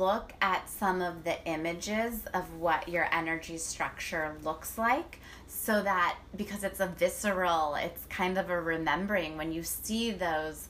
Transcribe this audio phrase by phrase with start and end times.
[0.00, 6.16] look at some of the images of what your energy structure looks like so that
[6.34, 9.36] because it's a visceral, it's kind of a remembering.
[9.36, 10.68] When you see those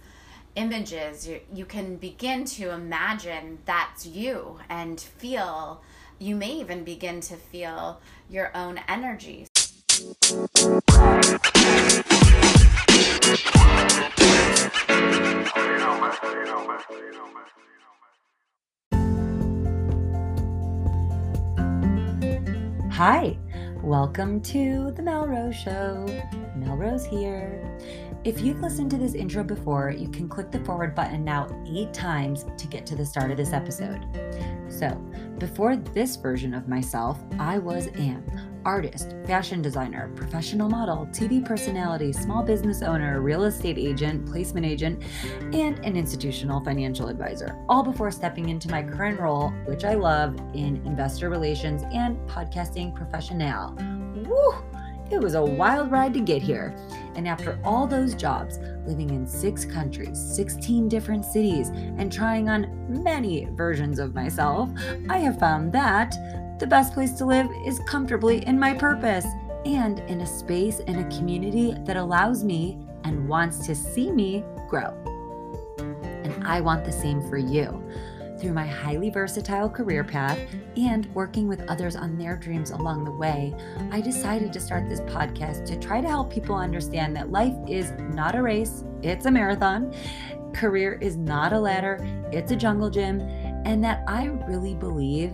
[0.56, 5.80] images, you, you can begin to imagine that's you and feel,
[6.18, 9.46] you may even begin to feel your own energy.
[23.00, 23.34] Hi,
[23.82, 26.04] welcome to The Melrose Show.
[26.54, 27.66] Melrose here.
[28.22, 31.94] If you've listened to this intro before, you can click the forward button now eight
[31.94, 34.06] times to get to the start of this episode.
[34.68, 34.90] So,
[35.38, 42.12] before this version of myself, I was Anne, artist, fashion designer, professional model, TV personality,
[42.12, 45.02] small business owner, real estate agent, placement agent,
[45.54, 50.36] and an institutional financial advisor, all before stepping into my current role, which I love,
[50.52, 53.74] in investor relations and podcasting professional.
[54.28, 54.79] Woo!
[55.10, 56.74] It was a wild ride to get here.
[57.16, 63.02] And after all those jobs, living in six countries, 16 different cities, and trying on
[63.02, 64.70] many versions of myself,
[65.08, 66.14] I have found that
[66.60, 69.26] the best place to live is comfortably in my purpose
[69.64, 74.44] and in a space and a community that allows me and wants to see me
[74.68, 74.94] grow.
[75.78, 77.82] And I want the same for you.
[78.40, 80.38] Through my highly versatile career path
[80.74, 83.54] and working with others on their dreams along the way,
[83.90, 87.92] I decided to start this podcast to try to help people understand that life is
[88.14, 89.94] not a race, it's a marathon.
[90.54, 91.98] Career is not a ladder,
[92.32, 93.20] it's a jungle gym.
[93.66, 95.32] And that I really believe,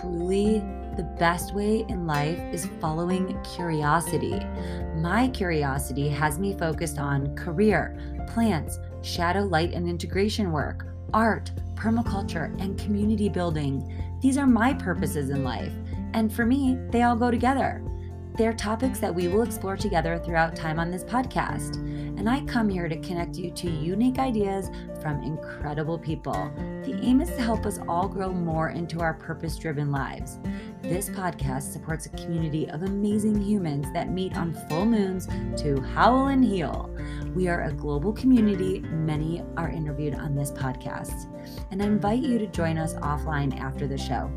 [0.00, 0.58] truly,
[0.96, 4.40] the best way in life is following curiosity.
[4.96, 12.60] My curiosity has me focused on career, plants, shadow, light, and integration work, art, permaculture,
[12.60, 14.18] and community building.
[14.20, 15.72] These are my purposes in life,
[16.12, 17.82] and for me, they all go together.
[18.36, 21.76] They're topics that we will explore together throughout time on this podcast.
[21.76, 24.70] And I come here to connect you to unique ideas
[25.02, 26.50] from incredible people.
[26.84, 30.38] The aim is to help us all grow more into our purpose driven lives.
[30.82, 35.28] This podcast supports a community of amazing humans that meet on full moons
[35.62, 36.90] to howl and heal.
[37.34, 38.80] We are a global community.
[38.80, 41.28] Many are interviewed on this podcast.
[41.70, 44.30] And I invite you to join us offline after the show.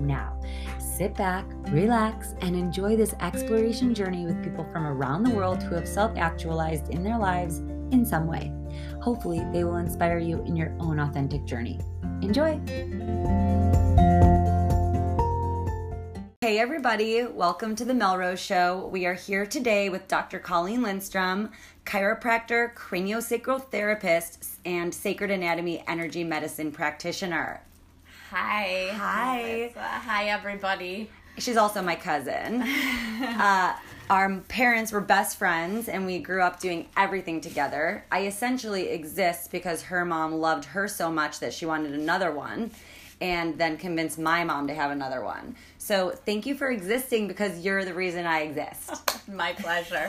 [0.00, 0.38] Now,
[0.78, 5.76] sit back, relax, and enjoy this exploration journey with people from around the world who
[5.76, 7.58] have self actualized in their lives
[7.92, 8.52] in some way.
[9.00, 11.80] Hopefully, they will inspire you in your own authentic journey.
[12.22, 12.60] Enjoy!
[16.44, 18.90] Hey, everybody, welcome to the Melrose Show.
[18.92, 20.38] We are here today with Dr.
[20.38, 21.50] Colleen Lindstrom,
[21.86, 27.62] chiropractor, craniosacral therapist, and sacred anatomy energy medicine practitioner.
[28.28, 28.90] Hi.
[28.92, 29.72] Hi.
[29.74, 31.08] Uh, hi, everybody.
[31.38, 32.60] She's also my cousin.
[33.22, 33.74] uh,
[34.10, 38.04] our parents were best friends and we grew up doing everything together.
[38.12, 42.70] I essentially exist because her mom loved her so much that she wanted another one
[43.20, 45.56] and then convinced my mom to have another one.
[45.84, 49.28] So thank you for existing because you're the reason I exist.
[49.28, 50.08] My pleasure.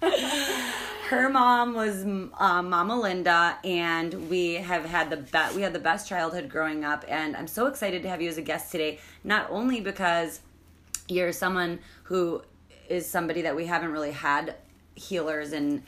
[1.10, 2.32] her mom was um,
[2.68, 5.54] Mama Linda, and we have had the best.
[5.54, 8.36] We had the best childhood growing up, and I'm so excited to have you as
[8.36, 8.98] a guest today.
[9.22, 10.40] Not only because
[11.06, 12.42] you're someone who
[12.88, 14.56] is somebody that we haven't really had
[14.96, 15.84] healers and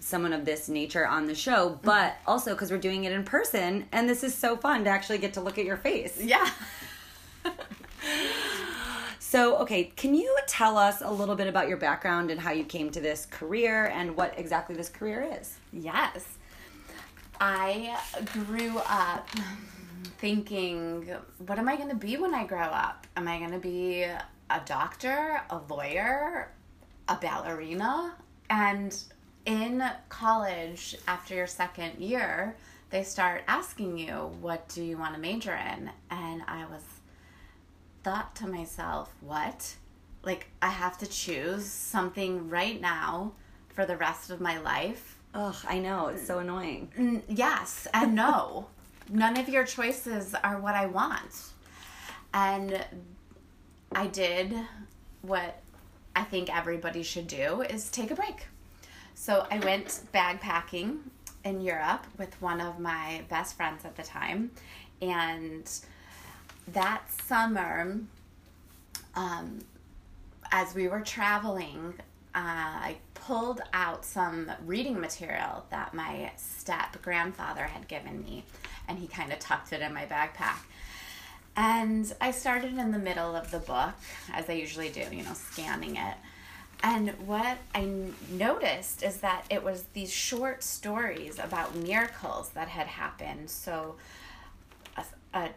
[0.00, 3.86] someone of this nature on the show, but also because we're doing it in person,
[3.90, 6.20] and this is so fun to actually get to look at your face.
[6.20, 6.50] Yeah.
[9.28, 12.62] so, okay, can you tell us a little bit about your background and how you
[12.62, 15.56] came to this career and what exactly this career is?
[15.72, 16.38] Yes.
[17.40, 17.98] I
[18.32, 19.28] grew up
[20.18, 21.10] thinking,
[21.44, 23.04] what am I going to be when I grow up?
[23.16, 26.52] Am I going to be a doctor, a lawyer,
[27.08, 28.14] a ballerina?
[28.48, 28.96] And
[29.44, 32.54] in college, after your second year,
[32.90, 35.90] they start asking you, what do you want to major in?
[36.12, 36.84] And I was
[38.06, 39.74] thought to myself, what?
[40.22, 43.32] Like, I have to choose something right now
[43.74, 45.18] for the rest of my life.
[45.34, 46.06] Ugh, I know.
[46.06, 47.24] It's so annoying.
[47.28, 48.68] Yes, and no.
[49.10, 51.46] None of your choices are what I want.
[52.32, 52.84] And
[53.90, 54.54] I did
[55.22, 55.60] what
[56.14, 58.46] I think everybody should do is take a break.
[59.16, 61.00] So I went bagpacking
[61.44, 64.52] in Europe with one of my best friends at the time.
[65.02, 65.68] And
[66.68, 67.98] that summer,
[69.14, 69.60] um,
[70.52, 71.94] as we were traveling,
[72.34, 78.44] uh, I pulled out some reading material that my step grandfather had given me,
[78.88, 80.58] and he kind of tucked it in my backpack.
[81.56, 83.94] And I started in the middle of the book,
[84.32, 86.14] as I usually do, you know, scanning it.
[86.82, 87.90] And what I
[88.30, 93.48] noticed is that it was these short stories about miracles that had happened.
[93.48, 93.96] So,
[95.36, 95.50] a,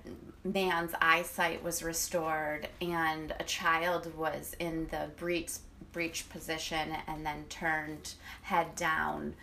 [0.44, 5.52] man's eyesight was restored, and a child was in the breech
[5.92, 9.34] breech position and then turned head down,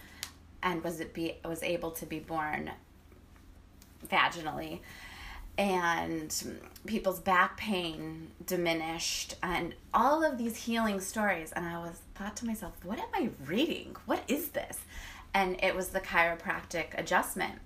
[0.63, 2.71] and was it be was able to be born
[4.09, 4.81] vaginally.
[5.59, 11.51] And people's back pain diminished and all of these healing stories.
[11.53, 13.97] And i was thought to myself what am i reading?
[14.05, 14.79] What is this?
[15.33, 17.61] And it was the chiropractic adjustment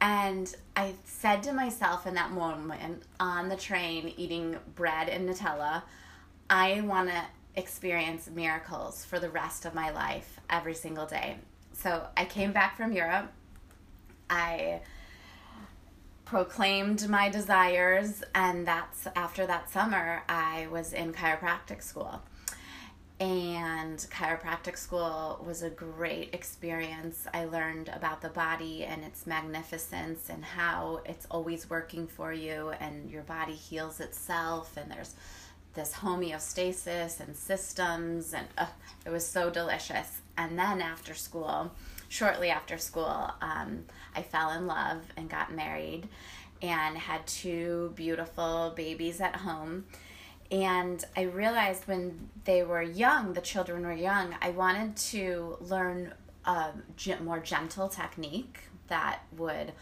[0.00, 5.82] and i said to myself in that moment on the train eating bread and nutella
[6.50, 7.22] i want to
[7.54, 11.36] experience miracles for the rest of my life every single day
[11.72, 13.30] so i came back from europe
[14.28, 14.80] i
[16.26, 22.20] proclaimed my desires and that's after that summer I was in chiropractic school.
[23.18, 27.26] And chiropractic school was a great experience.
[27.32, 32.72] I learned about the body and its magnificence and how it's always working for you
[32.78, 35.14] and your body heals itself and there's
[35.72, 38.66] this homeostasis and systems and uh,
[39.06, 40.18] it was so delicious.
[40.36, 41.72] And then after school,
[42.08, 43.84] shortly after school, um,
[44.14, 46.08] I fell in love and got married
[46.60, 49.86] and had two beautiful babies at home.
[50.50, 56.14] And I realized when they were young, the children were young, I wanted to learn
[56.44, 56.72] a
[57.22, 59.72] more gentle technique that would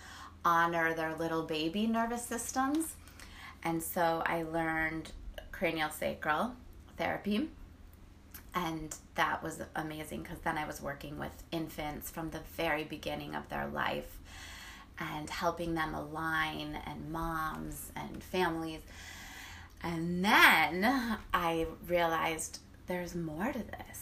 [0.45, 2.97] honor their little baby nervous systems.
[3.63, 5.13] And so I learned
[5.53, 6.55] cranial sacral
[6.97, 7.51] therapy
[8.55, 13.35] and that was amazing because then I was working with infants from the very beginning
[13.35, 14.19] of their life
[14.99, 18.81] and helping them align, and moms and families.
[19.85, 22.59] And then I realized
[22.89, 24.01] there's more to this.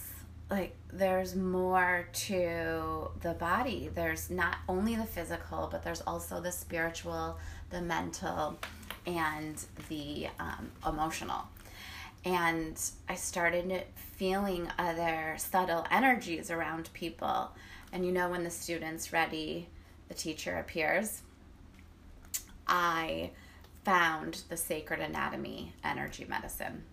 [0.51, 3.91] Like, there's more to the body.
[3.95, 7.39] There's not only the physical, but there's also the spiritual,
[7.71, 8.59] the mental,
[9.07, 11.49] and the um, emotional
[12.25, 17.51] and I started feeling other subtle energies around people.
[17.93, 19.69] And you know, when the student's ready,
[20.09, 21.23] the teacher appears.
[22.67, 23.31] I
[23.85, 26.85] found the sacred anatomy energy medicine.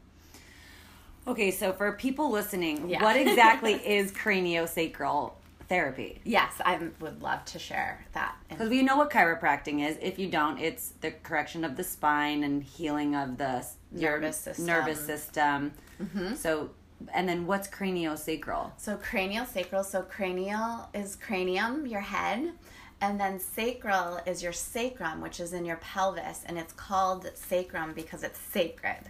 [1.27, 3.03] Okay, so for people listening, yeah.
[3.03, 5.33] what exactly is craniosacral
[5.67, 6.19] therapy.
[6.23, 8.35] Yes, I would love to share that.
[8.49, 9.97] Because we know what chiropractic is.
[10.01, 14.65] If you don't, it's the correction of the spine and healing of the nervous system.
[14.65, 15.71] Nervous system.
[16.01, 16.33] Mm-hmm.
[16.33, 16.71] So,
[17.13, 18.71] and then what's craniosacral?
[18.77, 19.85] So craniosacral.
[19.85, 22.53] So cranial is cranium, your head.
[23.01, 27.93] And then sacral is your sacrum, which is in your pelvis, and it's called sacrum
[27.93, 29.09] because it's sacred.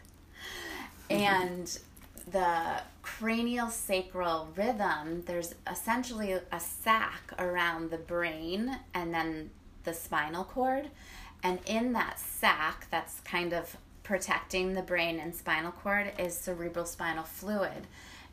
[1.09, 1.21] Mm-hmm.
[1.21, 1.79] And
[2.31, 9.49] the cranial sacral rhythm, there's essentially a sac around the brain and then
[9.83, 10.89] the spinal cord.
[11.41, 16.85] And in that sac, that's kind of protecting the brain and spinal cord, is cerebral
[16.85, 17.87] spinal fluid.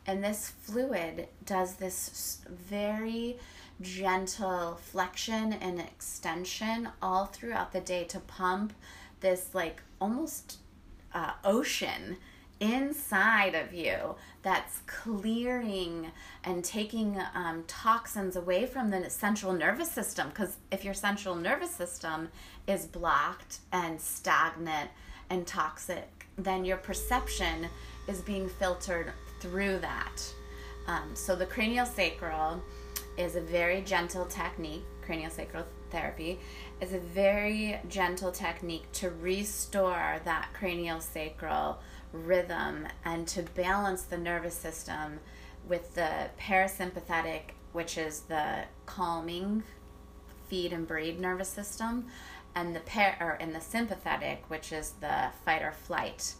[0.05, 3.37] And this fluid does this very
[3.81, 8.73] gentle flexion and extension all throughout the day to pump
[9.19, 10.57] this, like, almost
[11.13, 12.17] uh, ocean
[12.59, 16.11] inside of you that's clearing
[16.43, 20.29] and taking um, toxins away from the central nervous system.
[20.29, 22.29] Because if your central nervous system
[22.65, 24.89] is blocked and stagnant
[25.29, 27.67] and toxic, then your perception
[28.07, 30.21] is being filtered through that.
[30.87, 32.61] Um, so the cranial sacral
[33.17, 36.39] is a very gentle technique, cranial sacral therapy
[36.81, 41.79] is a very gentle technique to restore that cranial sacral
[42.11, 45.19] rhythm and to balance the nervous system
[45.67, 47.41] with the parasympathetic,
[47.73, 49.63] which is the calming,
[50.47, 52.05] feed and breathe nervous system,
[52.55, 56.35] and the par or in the sympathetic, which is the fight or flight,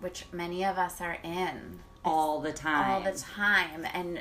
[0.00, 2.90] which many of us are in all the time.
[2.90, 4.20] All the time, and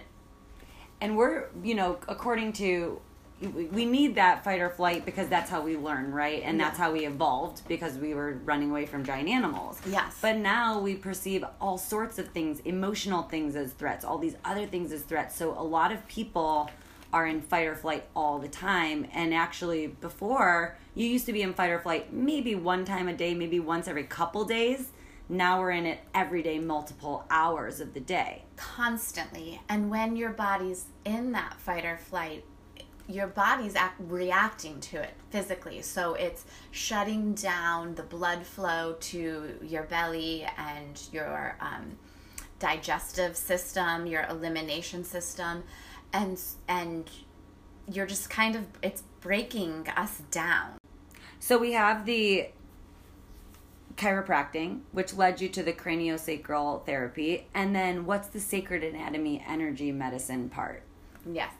[1.01, 2.99] and we're you know according to
[3.41, 6.41] we need that fight or flight because that's how we learn, right?
[6.43, 6.65] And yeah.
[6.65, 9.79] that's how we evolved because we were running away from giant animals.
[9.85, 10.17] Yes.
[10.21, 14.65] But now we perceive all sorts of things, emotional things as threats, all these other
[14.65, 15.35] things as threats.
[15.35, 16.69] So a lot of people
[17.11, 19.05] are in fight or flight all the time.
[19.13, 23.13] And actually, before, you used to be in fight or flight maybe one time a
[23.13, 24.89] day, maybe once every couple days.
[25.27, 28.43] Now we're in it every day, multiple hours of the day.
[28.55, 29.59] Constantly.
[29.69, 32.43] And when your body's in that fight or flight,
[33.07, 35.81] your body's act, reacting to it physically.
[35.81, 41.97] So it's shutting down the blood flow to your belly and your um,
[42.59, 45.63] digestive system, your elimination system,
[46.13, 47.09] and and
[47.91, 50.77] you're just kind of it's breaking us down.
[51.39, 52.47] So we have the
[53.97, 59.91] chiropractic, which led you to the craniosacral therapy, and then what's the sacred anatomy energy
[59.91, 60.83] medicine part?
[61.25, 61.53] Yes.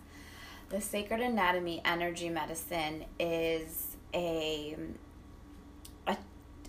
[0.70, 4.76] The sacred anatomy energy medicine is a,
[6.08, 6.18] a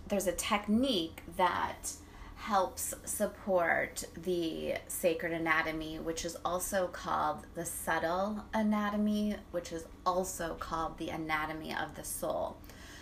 [0.08, 1.92] there's a technique that
[2.36, 10.54] helps support the sacred anatomy, which is also called the subtle anatomy, which is also
[10.54, 12.56] called the anatomy of the soul.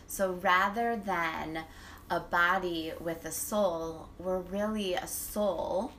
[0.07, 1.65] So rather than
[2.11, 5.93] a body with a soul, we're really a soul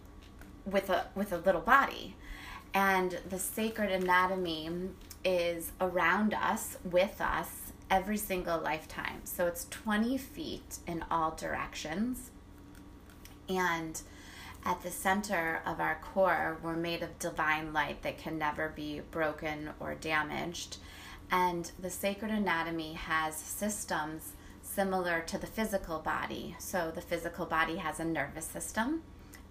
[0.65, 2.15] with a with a little body.
[2.73, 4.69] And the sacred anatomy
[5.23, 9.21] is around us, with us, every single lifetime.
[9.23, 12.31] So it's 20 feet in all directions.
[13.47, 14.01] And
[14.65, 19.01] at the center of our core, we're made of divine light that can never be
[19.11, 20.77] broken or damaged.
[21.31, 24.33] And the sacred anatomy has systems
[24.75, 26.55] similar to the physical body.
[26.59, 29.03] So the physical body has a nervous system,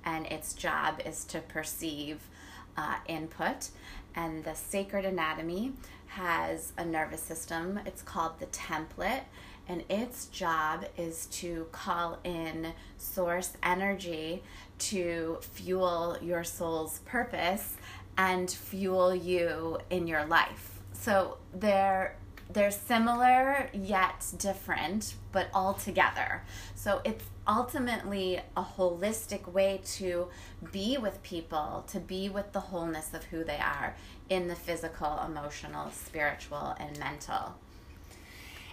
[0.04, 2.28] and its job is to perceive
[2.76, 3.70] uh, input.
[4.14, 5.72] And the sacred anatomy
[6.08, 7.80] has a nervous system.
[7.86, 9.22] It's called the template,
[9.66, 14.42] and its job is to call in source energy
[14.78, 17.76] to fuel your soul's purpose
[18.18, 20.82] and fuel you in your life.
[20.92, 22.16] So they're
[22.52, 26.42] they're similar yet different, but all together.
[26.74, 30.28] So it's ultimately a holistic way to
[30.72, 33.96] be with people, to be with the wholeness of who they are
[34.28, 37.54] in the physical, emotional, spiritual, and mental.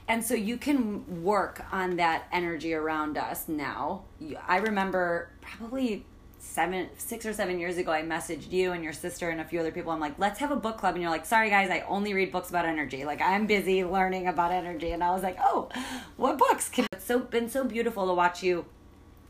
[0.08, 4.04] And so you can work on that energy around us now.
[4.48, 6.06] I remember probably
[6.52, 9.60] seven, six or seven years ago, I messaged you and your sister and a few
[9.60, 9.92] other people.
[9.92, 10.96] I'm like, let's have a book club.
[10.96, 13.06] And you're like, sorry guys, I only read books about energy.
[13.06, 14.92] Like I'm busy learning about energy.
[14.92, 15.70] And I was like, oh,
[16.18, 16.68] what books?
[16.68, 16.88] Can-?
[16.92, 18.66] It's so been so beautiful to watch you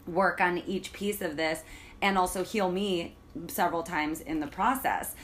[0.08, 1.64] work on each piece of this
[2.02, 3.16] and also heal me
[3.48, 5.16] several times in the process.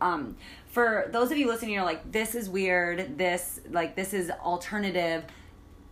[0.00, 0.36] Um,
[0.68, 3.18] for those of you listening, you're like, this is weird.
[3.18, 5.24] This like this is alternative.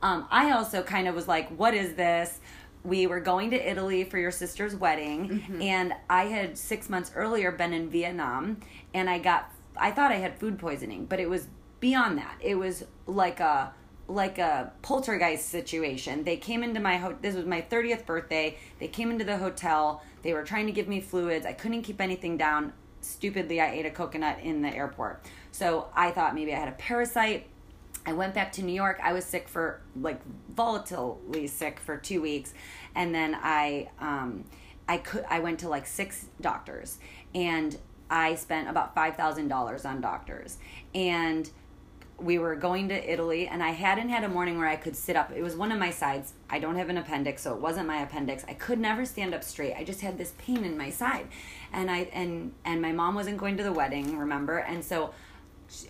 [0.02, 2.40] Um, I also kind of was like, what is this?
[2.84, 5.62] We were going to Italy for your sister's wedding, mm-hmm.
[5.62, 8.60] and I had six months earlier been in Vietnam,
[8.94, 11.48] and I got I thought I had food poisoning, but it was
[11.80, 12.36] beyond that.
[12.40, 13.72] It was like a
[14.08, 16.24] like a poltergeist situation.
[16.24, 18.58] They came into my ho- this was my 30th birthday.
[18.80, 20.02] They came into the hotel.
[20.22, 21.46] They were trying to give me fluids.
[21.46, 25.24] I couldn't keep anything down stupidly, I ate a coconut in the airport.
[25.52, 27.46] So I thought maybe I had a parasite.
[28.06, 28.98] I went back to New York.
[29.02, 30.20] I was sick for like
[30.54, 32.54] volatilely sick for two weeks,
[32.94, 34.44] and then I um,
[34.88, 36.98] I could I went to like six doctors,
[37.34, 37.76] and
[38.08, 40.58] I spent about five thousand dollars on doctors,
[40.94, 41.50] and
[42.20, 45.16] we were going to Italy and I hadn't had a morning where I could sit
[45.16, 45.32] up.
[45.34, 46.34] It was one of my sides.
[46.48, 48.44] I don't have an appendix, so it wasn't my appendix.
[48.46, 49.74] I could never stand up straight.
[49.74, 51.28] I just had this pain in my side.
[51.72, 54.58] And I and and my mom wasn't going to the wedding, remember?
[54.58, 55.14] And so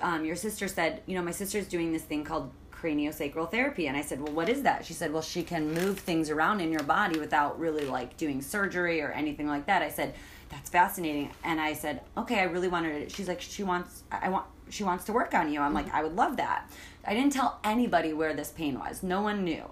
[0.01, 3.95] um, your sister said, you know, my sister's doing this thing called craniosacral therapy and
[3.95, 6.73] i said well what is that she said well she can move things around in
[6.73, 10.15] your body without really like doing surgery or anything like that i said
[10.49, 14.31] that's fascinating and i said okay i really wanted it she's like she wants i
[14.31, 15.61] want she wants to work on you.
[15.61, 15.97] I'm like, mm-hmm.
[15.97, 16.71] I would love that.
[17.05, 19.03] I didn't tell anybody where this pain was.
[19.03, 19.65] No one knew.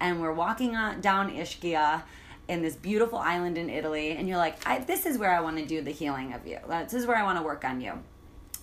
[0.00, 2.02] And we're walking on, down Ischia
[2.48, 5.66] in this beautiful island in Italy, and you're like, this is where I want to
[5.66, 6.58] do the healing of you.
[6.68, 7.94] This is where I want to work on you.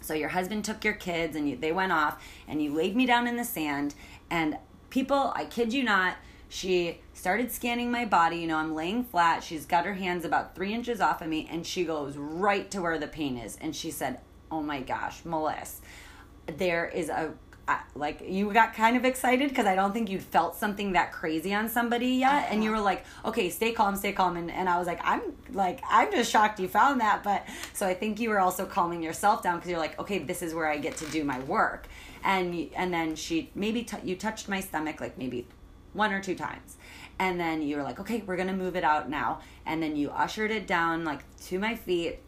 [0.03, 3.05] So your husband took your kids, and you, they went off, and you laid me
[3.05, 3.95] down in the sand.
[4.29, 4.57] And
[4.89, 6.17] people, I kid you not,
[6.49, 8.37] she started scanning my body.
[8.37, 9.43] You know, I'm laying flat.
[9.43, 12.81] She's got her hands about three inches off of me, and she goes right to
[12.81, 13.57] where the pain is.
[13.59, 14.19] And she said,
[14.51, 15.81] oh my gosh, Melissa,
[16.45, 17.33] there is a
[17.95, 21.53] like you got kind of excited because I don't think you'd felt something that crazy
[21.53, 22.47] on somebody yet, uh-huh.
[22.51, 25.21] and you were like, okay, stay calm, stay calm, and, and I was like, I'm
[25.51, 29.01] like I'm just shocked you found that, but so I think you were also calming
[29.01, 31.87] yourself down because you're like, okay, this is where I get to do my work,
[32.23, 35.47] and and then she maybe t- you touched my stomach like maybe
[35.93, 36.77] one or two times,
[37.17, 40.09] and then you were like, okay, we're gonna move it out now, and then you
[40.09, 42.19] ushered it down like to my feet,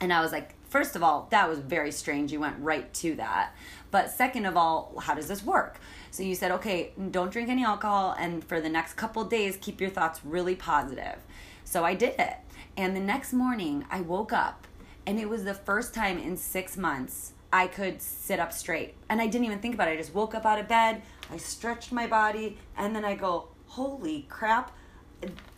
[0.00, 2.32] and I was like, first of all, that was very strange.
[2.32, 3.54] You went right to that.
[3.92, 5.78] But second of all, how does this work?
[6.10, 9.80] So you said, okay, don't drink any alcohol, and for the next couple days, keep
[9.80, 11.18] your thoughts really positive.
[11.64, 12.38] So I did it.
[12.76, 14.66] And the next morning, I woke up,
[15.06, 18.94] and it was the first time in six months I could sit up straight.
[19.10, 19.92] And I didn't even think about it.
[19.92, 23.48] I just woke up out of bed, I stretched my body, and then I go,
[23.66, 24.72] holy crap,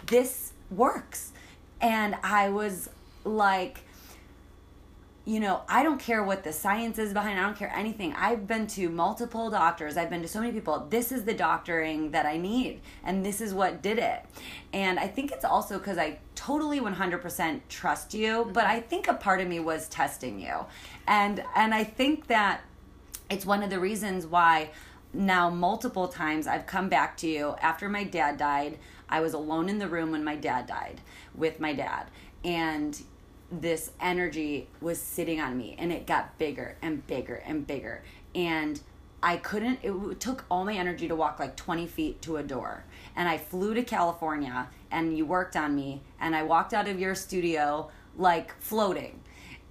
[0.06, 1.32] this works.
[1.80, 2.90] And I was
[3.24, 3.84] like,
[5.26, 7.38] you know, I don't care what the science is behind.
[7.38, 8.12] I don't care anything.
[8.14, 9.96] I've been to multiple doctors.
[9.96, 10.86] I've been to so many people.
[10.90, 14.22] This is the doctoring that I need, and this is what did it.
[14.74, 19.14] And I think it's also because I totally 100% trust you, but I think a
[19.14, 20.66] part of me was testing you,
[21.06, 22.60] and and I think that
[23.30, 24.70] it's one of the reasons why
[25.14, 28.78] now multiple times I've come back to you after my dad died.
[29.08, 31.00] I was alone in the room when my dad died
[31.34, 32.08] with my dad,
[32.44, 33.00] and
[33.60, 38.02] this energy was sitting on me and it got bigger and bigger and bigger.
[38.34, 38.80] And
[39.22, 42.84] i couldn't it took all my energy to walk like 20 feet to a door.
[43.16, 46.98] And i flew to california and you worked on me and i walked out of
[46.98, 49.20] your studio like floating.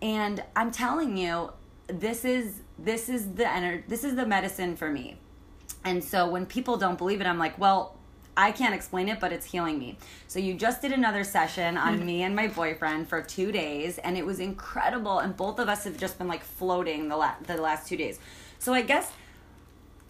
[0.01, 1.51] And i'm telling you
[1.87, 5.17] this is this is the energy this is the medicine for me.
[5.85, 7.97] And so when people don't believe it i'm like well
[8.35, 9.97] I can't explain it, but it's healing me.
[10.27, 14.17] So you just did another session on me and my boyfriend for two days, and
[14.17, 15.19] it was incredible.
[15.19, 18.19] And both of us have just been like floating the la- the last two days.
[18.59, 19.11] So I guess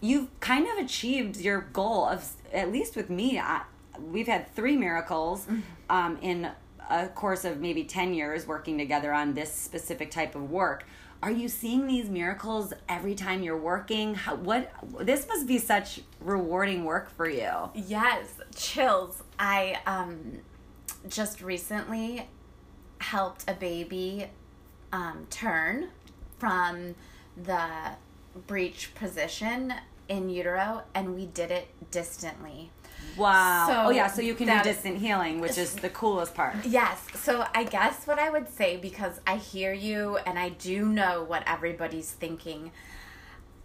[0.00, 3.38] you've kind of achieved your goal of at least with me.
[3.38, 3.62] I,
[3.98, 5.60] we've had three miracles mm-hmm.
[5.90, 6.50] um, in
[6.90, 10.86] a course of maybe ten years working together on this specific type of work
[11.24, 14.14] are you seeing these miracles every time you're working?
[14.14, 17.70] How, what this must be such rewarding work for you.
[17.74, 19.22] Yes chills.
[19.38, 20.40] I um
[21.08, 22.28] just recently
[22.98, 24.26] helped a baby
[24.92, 25.88] um, turn
[26.38, 26.94] from
[27.42, 27.68] the
[28.46, 29.72] breech position
[30.08, 32.70] in utero and we did it distantly
[33.16, 33.66] Wow.
[33.68, 36.56] So oh yeah, so you can do distant healing, which is the coolest part.
[36.64, 37.00] Yes.
[37.14, 41.24] So I guess what I would say because I hear you and I do know
[41.24, 42.72] what everybody's thinking.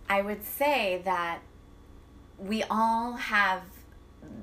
[0.09, 1.39] I would say that
[2.37, 3.61] we all have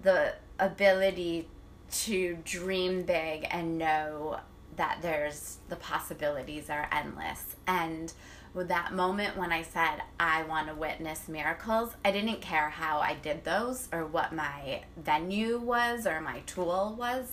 [0.03, 1.49] the ability
[1.91, 4.41] to dream big and know
[4.77, 8.13] that there's the possibilities are endless and
[8.57, 12.99] with that moment when I said, I want to witness miracles, I didn't care how
[12.99, 17.33] I did those or what my venue was or my tool was.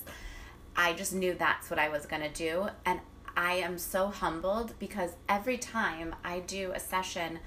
[0.76, 2.68] I just knew that's what I was going to do.
[2.86, 3.00] And
[3.38, 7.40] I am so humbled because every time I do a session,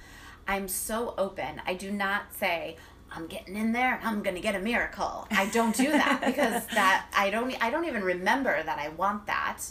[0.48, 1.60] I'm so open.
[1.66, 2.76] I do not say,
[3.12, 5.28] I'm getting in there I'm going to get a miracle.
[5.30, 9.26] I don't do that because that I don't I don't even remember that I want
[9.26, 9.62] that.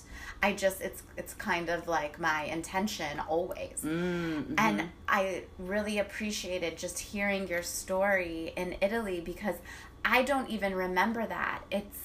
[0.45, 3.81] I just it's it's kind of like my intention always.
[3.83, 4.53] Mm-hmm.
[4.59, 9.55] And I really appreciated just hearing your story in Italy because
[10.03, 11.63] I don't even remember that.
[11.71, 11.97] It's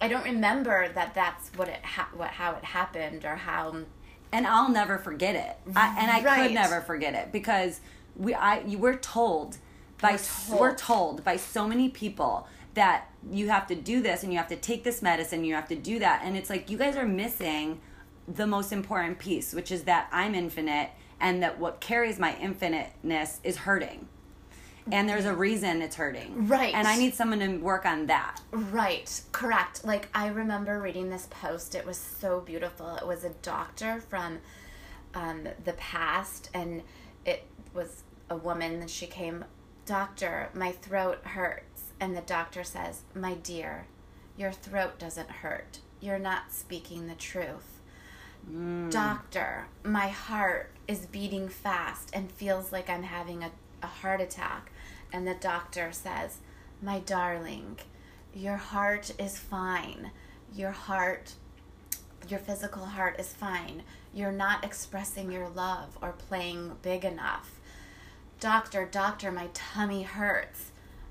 [0.00, 3.76] I don't remember that that's what it ha- what how it happened or how
[4.32, 5.72] and I'll never forget it.
[5.76, 6.48] I, and I right.
[6.48, 7.80] could never forget it because
[8.16, 9.56] we I you were told
[10.02, 10.60] by we're told.
[10.60, 14.46] we're told by so many people that you have to do this and you have
[14.46, 16.22] to take this medicine, you have to do that.
[16.22, 17.80] And it's like you guys are missing
[18.28, 23.40] the most important piece, which is that I'm infinite and that what carries my infiniteness
[23.42, 24.06] is hurting.
[24.92, 26.46] And there's a reason it's hurting.
[26.46, 26.72] Right.
[26.72, 28.40] And I need someone to work on that.
[28.52, 29.20] Right.
[29.32, 29.84] Correct.
[29.84, 31.74] Like I remember reading this post.
[31.74, 32.94] It was so beautiful.
[32.94, 34.38] It was a doctor from
[35.14, 36.82] um, the past and
[37.26, 37.42] it
[37.74, 38.82] was a woman.
[38.82, 39.44] And she came,
[39.84, 41.64] Doctor, my throat hurt
[42.00, 43.86] and the doctor says, My dear,
[44.36, 45.80] your throat doesn't hurt.
[46.00, 47.80] You're not speaking the truth.
[48.50, 48.90] Mm.
[48.90, 53.50] Doctor, my heart is beating fast and feels like I'm having a,
[53.82, 54.70] a heart attack.
[55.12, 56.38] And the doctor says,
[56.80, 57.78] My darling,
[58.34, 60.12] your heart is fine.
[60.54, 61.34] Your heart,
[62.28, 63.82] your physical heart is fine.
[64.14, 67.58] You're not expressing your love or playing big enough.
[68.40, 70.67] Doctor, doctor, my tummy hurts.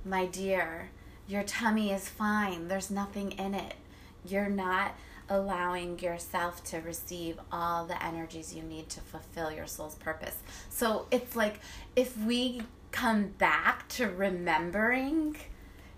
[0.08, 0.92] My dear,
[1.28, 2.70] your tummy is fine.
[2.70, 3.74] There's nothing in it.
[4.26, 4.96] You're not
[5.28, 10.38] allowing yourself to receive all the energies you need to fulfill your soul's purpose.
[10.70, 11.60] So it's like
[11.98, 15.36] if we come back to remembering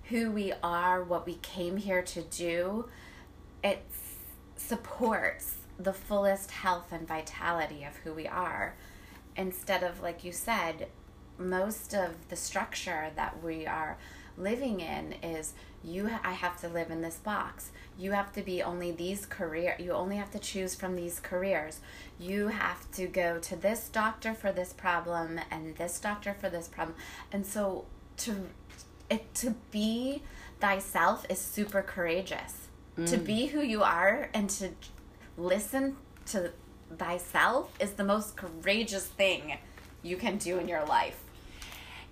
[0.06, 2.90] who we are, what we came here to do,
[3.64, 3.86] it
[4.56, 8.74] supports the fullest health and vitality of who we are
[9.38, 10.88] instead of, like you said,
[11.40, 13.98] most of the structure that we are
[14.38, 17.72] living in is you I have to live in this box.
[17.98, 21.80] You have to be only these career you only have to choose from these careers.
[22.20, 26.68] You have to go to this doctor for this problem and this doctor for this
[26.68, 26.98] problem.
[27.32, 27.86] And so
[28.18, 28.48] to
[29.10, 30.22] it to be
[30.60, 32.68] thyself is super courageous.
[32.98, 33.10] Mm.
[33.10, 34.70] To be who you are and to
[35.38, 35.96] listen
[36.28, 36.52] to
[36.98, 39.58] thyself is the most courageous thing
[40.04, 41.24] you can do in your life.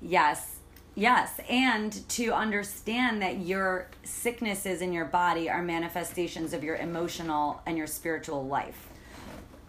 [0.01, 0.55] Yes.
[0.95, 7.61] Yes, and to understand that your sicknesses in your body are manifestations of your emotional
[7.67, 8.87] and your spiritual life.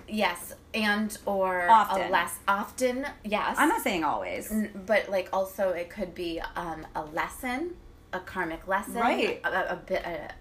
[0.08, 2.06] Yes, and or Often.
[2.06, 3.06] a less often.
[3.24, 4.50] Yes, I'm not saying always.
[4.50, 7.76] N- but like also it could be um, a lesson,
[8.14, 9.40] a karmic lesson, Right.
[9.44, 10.32] A, a bit, a,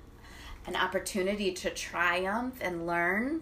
[0.67, 3.41] an opportunity to triumph and learn.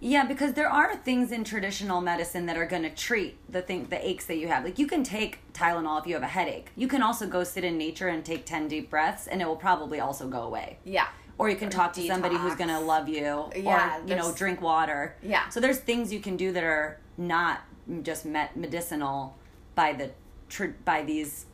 [0.00, 3.86] Yeah, because there are things in traditional medicine that are going to treat the thing,
[3.90, 4.64] the aches that you have.
[4.64, 6.68] Like you can take Tylenol if you have a headache.
[6.74, 9.56] You can also go sit in nature and take ten deep breaths, and it will
[9.56, 10.78] probably also go away.
[10.84, 14.16] Yeah, Or you can talk to somebody who's going to love you, Yeah, or you
[14.16, 15.16] know, drink water.
[15.22, 15.48] Yeah.
[15.50, 17.60] So there's things you can do that are not
[18.02, 19.36] just met medicinal
[19.74, 20.10] by the
[20.48, 21.44] tr- by these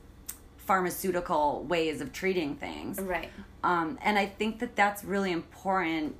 [0.57, 3.01] pharmaceutical ways of treating things.
[3.01, 3.31] right.
[3.63, 6.17] Um, and I think that that's really important.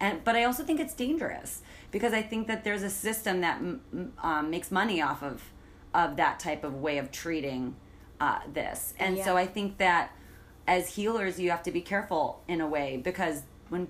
[0.00, 3.60] And but I also think it's dangerous because I think that there's a system that
[4.22, 5.42] um, makes money off of
[5.94, 7.76] of that type of way of treating
[8.20, 8.94] uh, this.
[8.98, 10.12] And so I think that
[10.66, 13.88] as healers, you have to be careful in a way because when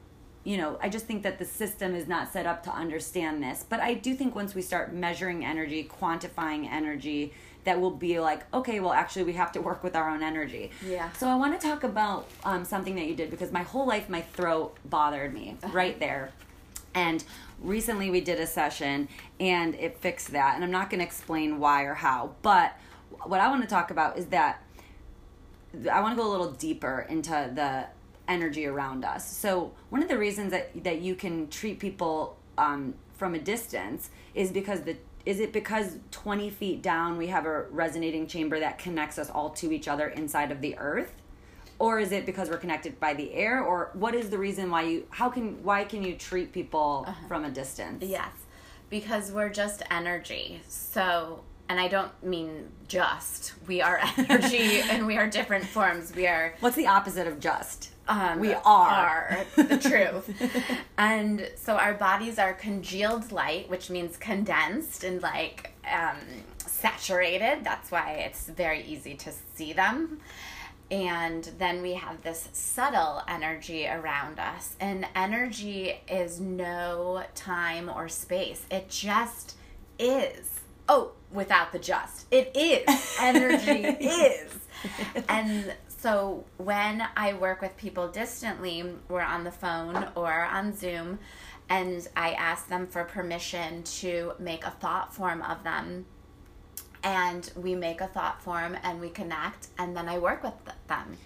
[0.51, 3.65] you know, I just think that the system is not set up to understand this.
[3.69, 7.33] But I do think once we start measuring energy, quantifying energy,
[7.63, 10.73] that will be like, okay, well, actually, we have to work with our own energy.
[10.85, 11.13] Yeah.
[11.13, 14.09] So I want to talk about um, something that you did because my whole life
[14.09, 16.33] my throat bothered me right there.
[16.97, 17.23] And
[17.63, 19.07] recently we did a session
[19.39, 20.57] and it fixed that.
[20.57, 22.77] And I'm not going to explain why or how, but
[23.23, 24.65] what I want to talk about is that
[25.93, 27.87] I want to go a little deeper into the
[28.31, 29.31] energy around us.
[29.37, 34.11] So one of the reasons that that you can treat people um, from a distance
[34.35, 38.79] is because the is it because 20 feet down we have a resonating chamber that
[38.79, 41.13] connects us all to each other inside of the earth
[41.79, 44.83] or is it because we're connected by the air or what is the reason why
[44.83, 48.33] you how can why can you treat people from a distance Yes,
[48.89, 50.61] because we're just energy.
[50.69, 53.53] So, and I don't mean just.
[53.69, 56.13] We are energy, and we are different forms.
[56.15, 58.61] We are what's the opposite of just um, We are.
[58.67, 60.29] are the truth.
[60.99, 66.17] and so our bodies are congealed light, which means condensed and like um,
[66.59, 67.61] saturated.
[67.63, 70.21] That's why it's very easy to see them.
[70.91, 74.75] And then we have this subtle energy around us.
[74.81, 79.55] And energy is no time or space, it just
[80.01, 80.50] is.
[80.93, 82.27] Oh, without the just.
[82.33, 83.17] It is.
[83.21, 84.53] Energy is.
[85.29, 91.21] And so when I work with people distantly, we're on the phone or on Zoom,
[91.69, 96.07] and I ask them for permission to make a thought form of them.
[97.05, 100.55] And we make a thought form and we connect, and then I work with
[100.89, 101.17] them.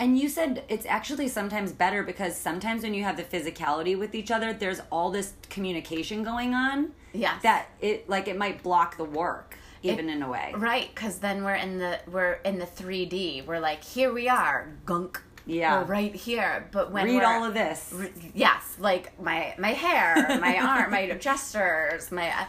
[0.00, 4.14] And you said it's actually sometimes better because sometimes when you have the physicality with
[4.14, 6.92] each other, there's all this communication going on.
[7.12, 7.38] Yeah.
[7.42, 10.52] That it like it might block the work even in a way.
[10.56, 13.42] Right, because then we're in the we're in the three D.
[13.46, 15.20] We're like, here we are, gunk.
[15.46, 15.80] Yeah.
[15.80, 16.68] We're right here.
[16.72, 17.90] But when Read all of this.
[17.92, 22.28] Re- yes, like my my hair, my arm, my gestures, my.
[22.30, 22.44] uh,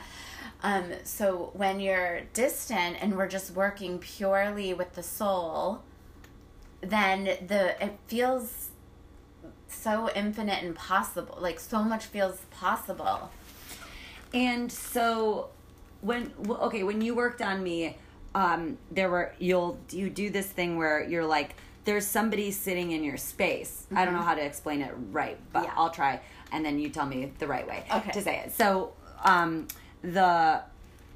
[0.63, 5.81] Um, so when you're distant and we're just working purely with the soul,
[6.81, 8.69] then the it feels
[9.67, 11.37] so infinite and possible.
[11.39, 13.31] Like so much feels possible.
[14.33, 15.49] And so
[16.01, 17.97] when okay, when you worked on me,
[18.33, 23.03] um there were you'll you do this thing where you're like there's somebody sitting in
[23.03, 23.87] your space.
[23.95, 25.73] I don't know how to explain it right, but Yeah.
[25.75, 28.11] I'll try and then you tell me the right way Okay.
[28.11, 28.51] to say it.
[28.53, 29.67] So, um
[30.03, 30.61] the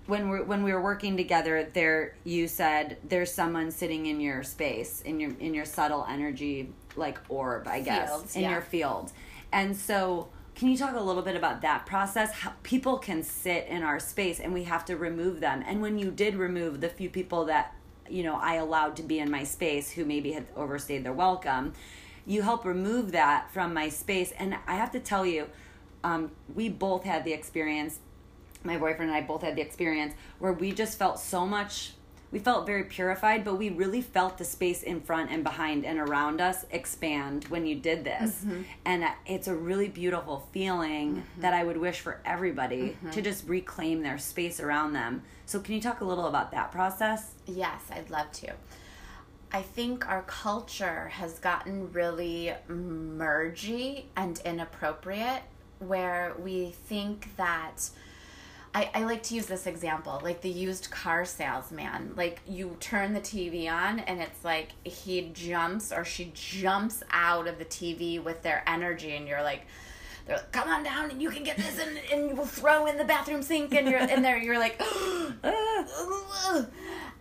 [0.07, 4.43] when we when we were working together there you said there's someone sitting in your
[4.43, 8.51] space in your in your subtle energy like orb i guess Fields, in yeah.
[8.51, 9.11] your field.
[9.51, 12.31] And so can you talk a little bit about that process?
[12.31, 15.63] How people can sit in our space and we have to remove them.
[15.65, 17.73] And when you did remove the few people that
[18.07, 21.73] you know i allowed to be in my space who maybe had overstayed their welcome
[22.27, 24.31] you help remove that from my space.
[24.37, 25.47] And i have to tell you
[26.03, 27.99] um, we both had the experience
[28.65, 31.93] my boyfriend and I both had the experience where we just felt so much
[32.31, 35.99] we felt very purified but we really felt the space in front and behind and
[35.99, 38.41] around us expand when you did this.
[38.41, 38.61] Mm-hmm.
[38.83, 41.41] And uh, it's a really beautiful feeling mm-hmm.
[41.41, 43.11] that I would wish for everybody mm-hmm.
[43.11, 45.23] to just reclaim their space around them.
[45.45, 47.35] So can you talk a little about that process?
[47.45, 48.51] Yes, I'd love to.
[49.51, 55.43] I think our culture has gotten really mergy and inappropriate
[55.79, 57.89] where we think that
[58.75, 62.13] I, I like to use this example like the used car salesman.
[62.17, 67.47] Like you turn the tv on and it's like he jumps or she jumps out
[67.47, 69.65] of the tv with their energy and you're like
[70.27, 72.97] they're like, come on down and you can get this and, and we'll throw in
[72.97, 74.81] the bathroom sink and you're in there you're like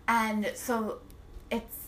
[0.08, 0.98] and so
[1.52, 1.84] it's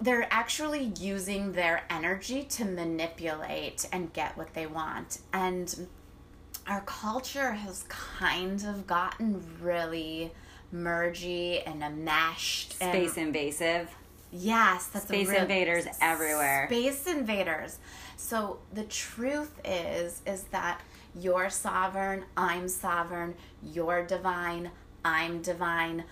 [0.00, 5.18] they're actually using their energy to manipulate and get what they want.
[5.32, 5.88] And
[6.68, 10.32] our culture has kind of gotten really
[10.74, 13.90] mergy and enmeshed Space and, invasive.
[14.30, 16.66] yes that's a Space real- invaders everywhere.
[16.68, 17.78] space invaders.
[18.16, 20.80] So the truth is is that
[21.18, 24.70] you're sovereign i'm sovereign you're divine
[25.04, 26.04] i'm divine.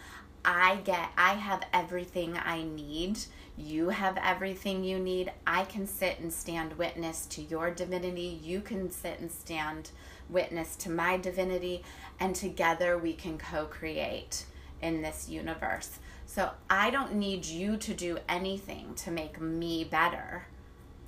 [0.44, 3.18] I get i have everything i need.
[3.58, 5.32] You have everything you need.
[5.46, 8.38] I can sit and stand witness to your divinity.
[8.42, 9.90] You can sit and stand
[10.28, 11.82] witness to my divinity
[12.18, 14.44] and together we can co-create
[14.82, 15.98] in this universe.
[16.26, 20.46] So i don't need you to do anything to make me better.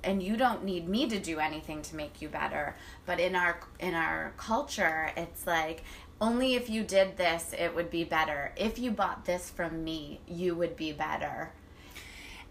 [0.01, 2.75] And you don't need me to do anything to make you better.
[3.05, 5.83] But in our in our culture it's like
[6.21, 8.53] only if you did this it would be better.
[8.55, 11.51] If you bought this from me you would be better.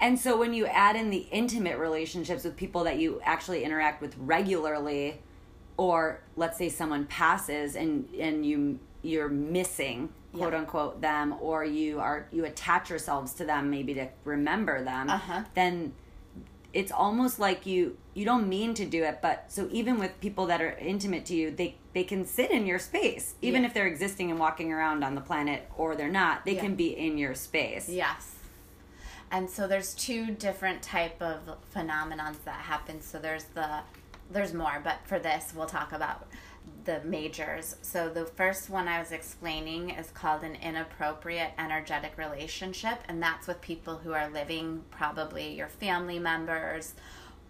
[0.00, 4.00] And so when you add in the intimate relationships with people that you actually interact
[4.00, 5.20] with regularly,
[5.78, 10.58] or let's say someone passes and and you you're missing quote Yeah.
[10.58, 15.44] unquote them, or you are you attach yourselves to them maybe to remember them, Uh-huh.
[15.54, 15.94] then
[16.74, 20.44] it's almost like you you don't mean to do it but so even with people
[20.46, 23.68] that are intimate to you they they can sit in your space even Yeah.
[23.68, 26.60] if they're existing and walking around on the planet or they're not they Yeah.
[26.60, 28.34] can be in your space Yes.
[29.30, 31.36] And so there's two different type of
[31.74, 33.02] phenomenons that happen.
[33.02, 33.80] So there's the
[34.30, 36.26] there's more, but for this we'll talk about
[36.84, 37.76] the majors.
[37.82, 43.46] So the first one I was explaining is called an inappropriate energetic relationship and that's
[43.46, 46.94] with people who are living probably your family members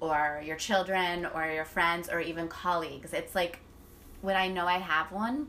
[0.01, 3.12] or your children or your friends or even colleagues.
[3.12, 3.61] It's like
[4.21, 5.49] when I know I have one,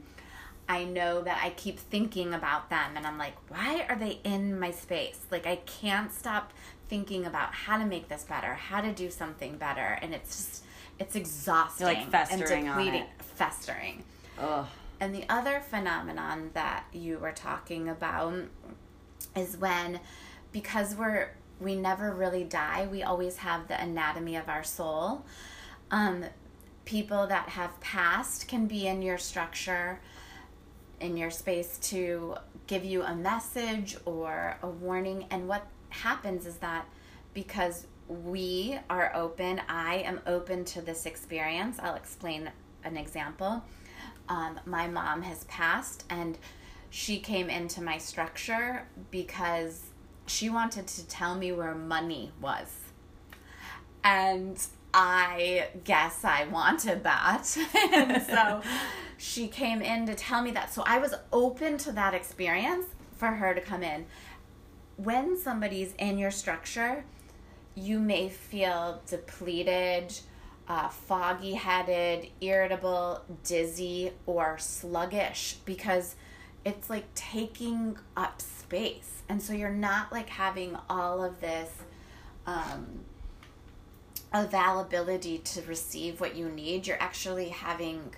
[0.67, 4.59] I know that I keep thinking about them and I'm like, why are they in
[4.59, 5.19] my space?
[5.31, 6.53] Like, I can't stop
[6.87, 9.97] thinking about how to make this better, how to do something better.
[10.01, 10.63] And it's just,
[10.99, 11.87] it's exhausting.
[12.09, 13.05] festering and on depleting.
[13.19, 14.03] Festering.
[14.37, 14.65] Ugh.
[14.99, 18.33] And the other phenomenon that you were talking about
[19.35, 19.99] is when,
[20.51, 25.25] because we're, we never really die, we always have the anatomy of our soul.
[25.91, 26.25] Um,
[26.83, 29.99] people that have passed can be in your structure
[30.99, 32.35] in your space to
[32.67, 35.25] give you a message or a warning.
[35.31, 36.85] And what happens is that
[37.33, 41.77] because we are open, I am open to this experience.
[41.79, 42.51] I'll explain
[42.83, 43.63] an example.
[44.27, 46.37] Um, my mom has passed, and
[46.89, 49.83] she came into my structure because
[50.25, 52.75] she wanted to tell me where money was.
[54.03, 54.59] And
[54.91, 57.45] I guess I wanted that.
[57.93, 58.61] and so
[59.17, 60.73] she came in to tell me that.
[60.73, 64.07] So I was open to that experience for her to come in.
[64.95, 67.05] When somebody's in your structure,
[67.79, 70.17] you may feel depleted,
[70.67, 76.15] uh, foggy headed, irritable, dizzy, or sluggish because
[76.65, 79.23] it's like taking up space.
[79.29, 81.71] And so you're not like having all of this.
[82.45, 83.01] Um,
[84.33, 88.13] availability to receive what you need, you're actually having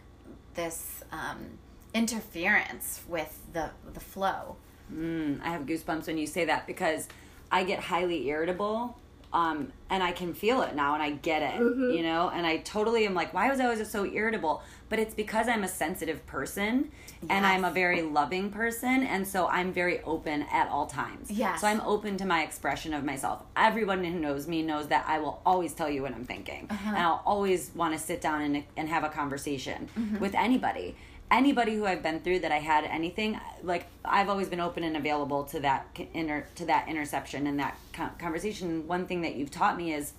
[0.56, 1.58] this um,
[1.94, 4.58] interference with the the flow.
[4.94, 7.08] Mm, I have goosebumps when you say that because
[7.52, 8.98] I get highly irritable.
[9.34, 11.92] Um, and I can feel it now and I get it, mm-hmm.
[11.92, 14.62] you know, and I totally am like, why was I always so irritable?
[14.90, 16.92] But it's because I'm a sensitive person
[17.30, 19.04] and I'm a very loving person.
[19.04, 21.32] And so I'm very open at all times.
[21.32, 21.62] Yes.
[21.62, 23.44] So I'm open to my expression of myself.
[23.56, 26.68] Everyone who knows me knows that I will always tell you what I'm thinking.
[26.70, 26.96] And uh-huh.
[26.98, 30.20] I'll always want to sit down and, and have a conversation mm-hmm.
[30.20, 30.96] with anybody
[31.32, 34.98] anybody who I've been through that I had anything like I've always been open and
[34.98, 37.78] available to that inter to that interception and that
[38.20, 38.86] conversation.
[38.86, 40.14] One thing that you've taught me is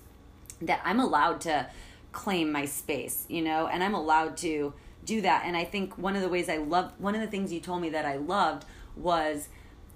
[0.61, 1.67] that I'm allowed to
[2.11, 4.73] claim my space, you know, and I'm allowed to
[5.05, 5.43] do that.
[5.45, 7.81] And I think one of the ways I love one of the things you told
[7.81, 9.49] me that I loved was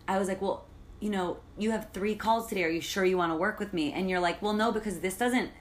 [0.07, 0.65] I was like, well,
[0.99, 2.63] you know, you have three calls today.
[2.63, 3.91] Are you sure you want to work with me?
[3.91, 5.51] And you're like, well, no, because this doesn't.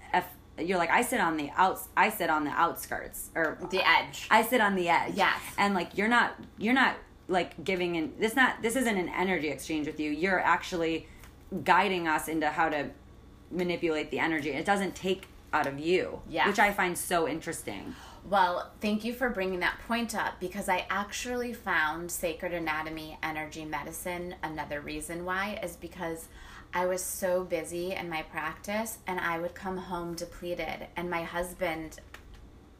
[0.58, 1.88] You're like, I sit on the outs.
[1.96, 4.26] I sit on the outskirts, or The edge.
[4.30, 5.14] I sit on the edge.
[5.14, 5.38] Yes.
[5.58, 6.96] And like you're not you're not
[7.28, 10.10] like giving in this not this isn't an energy exchange with you.
[10.10, 11.08] You're actually
[11.64, 12.90] guiding us into how to
[13.50, 14.50] manipulate the energy.
[14.50, 16.20] It doesn't take out of you.
[16.28, 16.48] Yeah.
[16.48, 17.94] Which I find so interesting.
[18.28, 23.64] Well, thank you for bringing that point up because I actually found sacred anatomy energy
[23.64, 24.34] medicine.
[24.42, 26.26] Another reason why is because
[26.74, 31.22] I was so busy in my practice and I would come home depleted, and my
[31.22, 32.00] husband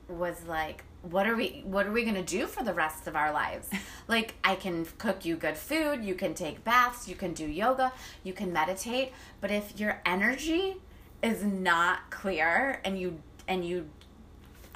[0.09, 3.17] was like what are we what are we going to do for the rest of
[3.17, 3.69] our lives?
[4.09, 7.93] Like i can cook you good food you can take baths you can do yoga
[8.23, 10.77] you can meditate but if your energy
[11.25, 13.89] is not clear and you and you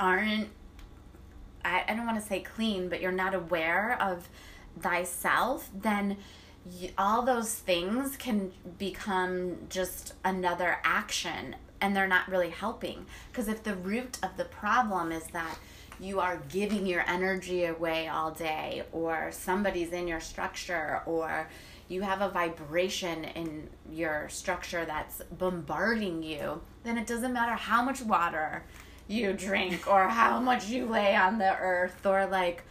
[0.00, 0.48] aren't
[1.64, 4.28] i, I don't want to say clean but you're not aware of
[4.80, 6.16] thyself then
[6.96, 13.62] all those things can become just another action and they're not really helping because if
[13.62, 15.58] the root of the problem is that
[15.98, 21.48] you are giving your energy away all day or somebody's in your structure or
[21.88, 27.82] you have a vibration in your structure that's bombarding you, then it doesn't matter how
[27.82, 28.64] much water
[29.08, 32.62] you drink or how much you lay on the earth or like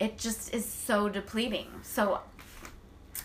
[0.00, 1.68] it just is so depleting.
[1.82, 2.20] So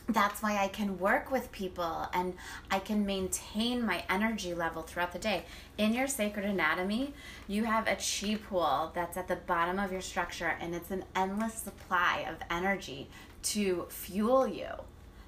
[0.09, 2.33] that's why I can work with people and
[2.71, 5.45] I can maintain my energy level throughout the day.
[5.77, 7.13] In your sacred anatomy,
[7.47, 11.05] you have a chi pool that's at the bottom of your structure and it's an
[11.15, 13.07] endless supply of energy
[13.43, 14.69] to fuel you.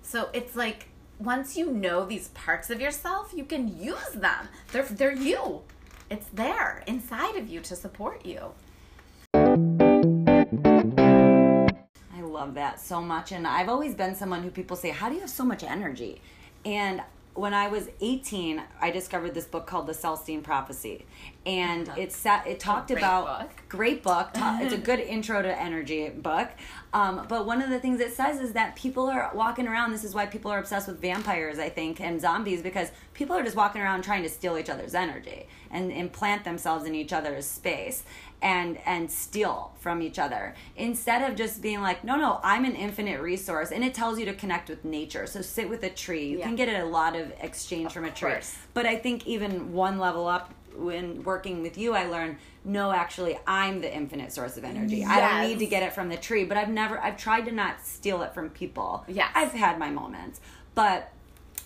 [0.02, 0.88] So it's like
[1.20, 4.48] once you know these parts of yourself, you can use them.
[4.72, 5.62] They're they're you.
[6.10, 8.52] It's there inside of you to support you.
[12.42, 13.32] Love that so much.
[13.32, 16.22] And I've always been someone who people say, How do you have so much energy?
[16.66, 17.02] And
[17.34, 21.06] when I was 18, I discovered this book called The Celestine Prophecy,
[21.46, 23.50] and it sat, it talked great about book.
[23.70, 24.34] great book.
[24.34, 26.50] Ta- it's a good intro to energy book.
[26.94, 29.92] Um, but one of the things it says is that people are walking around.
[29.92, 33.44] This is why people are obsessed with vampires, I think, and zombies because people are
[33.44, 37.46] just walking around trying to steal each other's energy and implant themselves in each other's
[37.46, 38.04] space
[38.42, 40.56] and and steal from each other.
[40.76, 44.26] Instead of just being like no no i'm an infinite resource and it tells you
[44.26, 45.28] to connect with nature.
[45.28, 46.28] So sit with a tree.
[46.28, 46.46] You Yeah.
[46.48, 48.32] can get a lot of exchange from a tree.
[48.32, 48.58] course.
[48.74, 53.38] but i think even one level up when working with you i learned no actually
[53.46, 55.04] i'm the infinite source of energy.
[55.04, 57.52] I don't need to get it from the tree but i've never i've tried to
[57.52, 59.04] not steal it from people.
[59.08, 60.40] Yeah i've had my moments.
[60.74, 61.12] But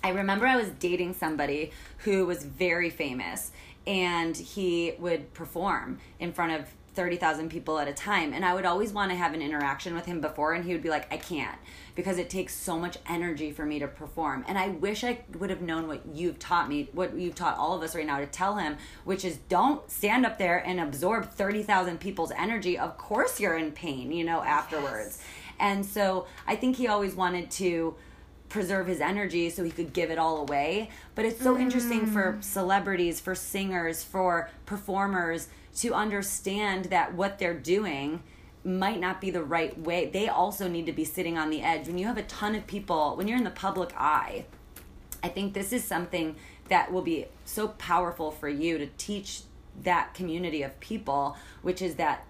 [0.04, 3.52] I remember I was dating somebody who was very famous
[3.88, 8.34] and he would perform in front of 30,000 people at a time.
[8.34, 10.82] And I would always want to have an interaction with him before, and he would
[10.82, 11.58] be like, I can't
[11.94, 14.44] because it takes so much energy for me to perform.
[14.48, 17.74] And I wish I would have known what you've taught me, what you've taught all
[17.74, 21.30] of us right now to tell him, which is don't stand up there and absorb
[21.32, 22.78] 30,000 people's energy.
[22.78, 25.22] Of course, you're in pain, you know, afterwards.
[25.60, 27.96] And so I think he always wanted to
[28.56, 30.90] preserve his energy so he could give it all away.
[31.14, 32.44] But it's so interesting for mm.
[32.44, 38.24] celebrities, for singers, for performers to understand that what they're doing
[38.64, 40.06] might not be the right way.
[40.06, 41.88] They also need to be sitting on the edge.
[41.88, 44.46] When you have a ton of people, when you're in the public eye,
[45.22, 46.38] I think this is something
[46.70, 49.42] that will be so powerful for you to teach
[49.84, 52.26] that community of people, which is that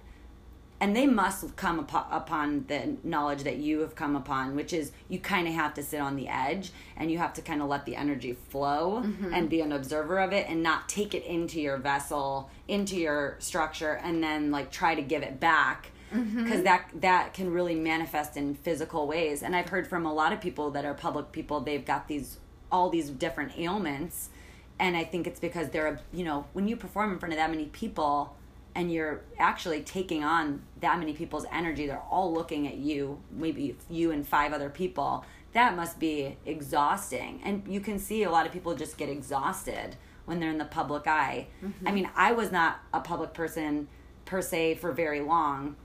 [0.81, 4.91] and they must come upo- upon the knowledge that you have come upon which is
[5.07, 7.67] you kind of have to sit on the edge and you have to kind of
[7.67, 9.33] let the energy flow mm-hmm.
[9.33, 13.35] and be an observer of it and not take it into your vessel into your
[13.39, 16.43] structure and then like try to give it back mm-hmm.
[16.43, 19.43] because that that can really manifest in physical ways.
[19.43, 22.37] And i've heard from a lot of people that are public people they've got these
[22.71, 24.29] all these different ailments.
[24.79, 27.49] And i think it's because they're you know when you perform in front of that
[27.49, 28.35] many people
[28.75, 33.75] and you're actually taking on that many people's energy they're all looking at you maybe
[33.89, 37.39] you and five other people that must be exhausting.
[37.45, 40.65] And you can see a lot of people just get exhausted when they're in the
[40.65, 41.47] public eye.
[41.63, 41.87] Mm-hmm.
[41.87, 43.87] I mean i was not a public person
[44.25, 45.77] per se for very long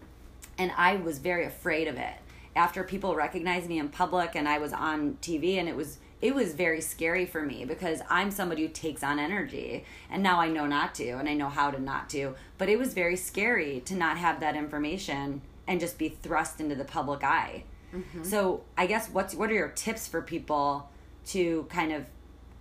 [0.58, 2.14] and I was very afraid of it.
[2.56, 6.34] After people recognized me in public and I was on TV and it was it
[6.34, 10.48] was very scary for me because I'm somebody who takes on energy and now I
[10.48, 13.80] know not to and I know how to not to, but it was very scary
[13.86, 17.64] to not have that information and just be thrust into the public eye.
[17.94, 18.22] Mm-hmm.
[18.22, 20.88] So, I guess what's what are your tips for people
[21.26, 22.06] to kind of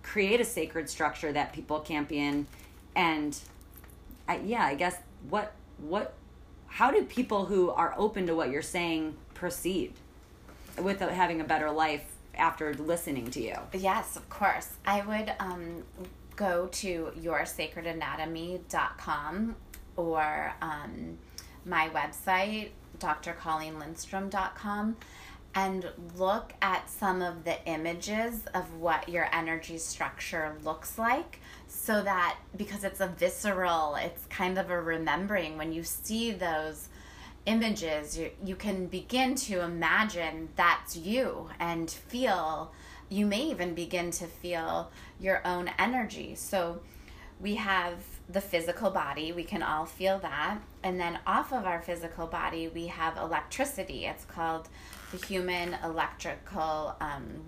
[0.02, 2.46] create a sacred structure that people can't be in
[2.96, 3.38] and
[4.26, 4.96] I, yeah, I guess
[5.28, 6.14] what what
[6.66, 9.92] how do people who are open to what you're saying proceed
[10.78, 12.04] with having a better life
[12.40, 13.54] after listening to you?
[13.72, 14.70] Yes, of course.
[14.84, 15.84] I would um,
[16.36, 19.56] go to yoursacredanatomy.com
[19.96, 21.18] or um,
[21.64, 24.96] my website, drcolleenlindstrom.com,
[25.54, 32.02] and look at some of the images of what your energy structure looks like so
[32.02, 36.88] that because it's a visceral, it's kind of a remembering when you see those
[37.46, 42.72] images you, you can begin to imagine that's you and feel
[43.08, 46.80] you may even begin to feel your own energy so
[47.40, 47.94] we have
[48.28, 49.32] the physical body.
[49.32, 50.58] We can all feel that.
[50.82, 54.06] And then off of our physical body, we have electricity.
[54.06, 54.68] It's called
[55.10, 57.40] the human electrical um,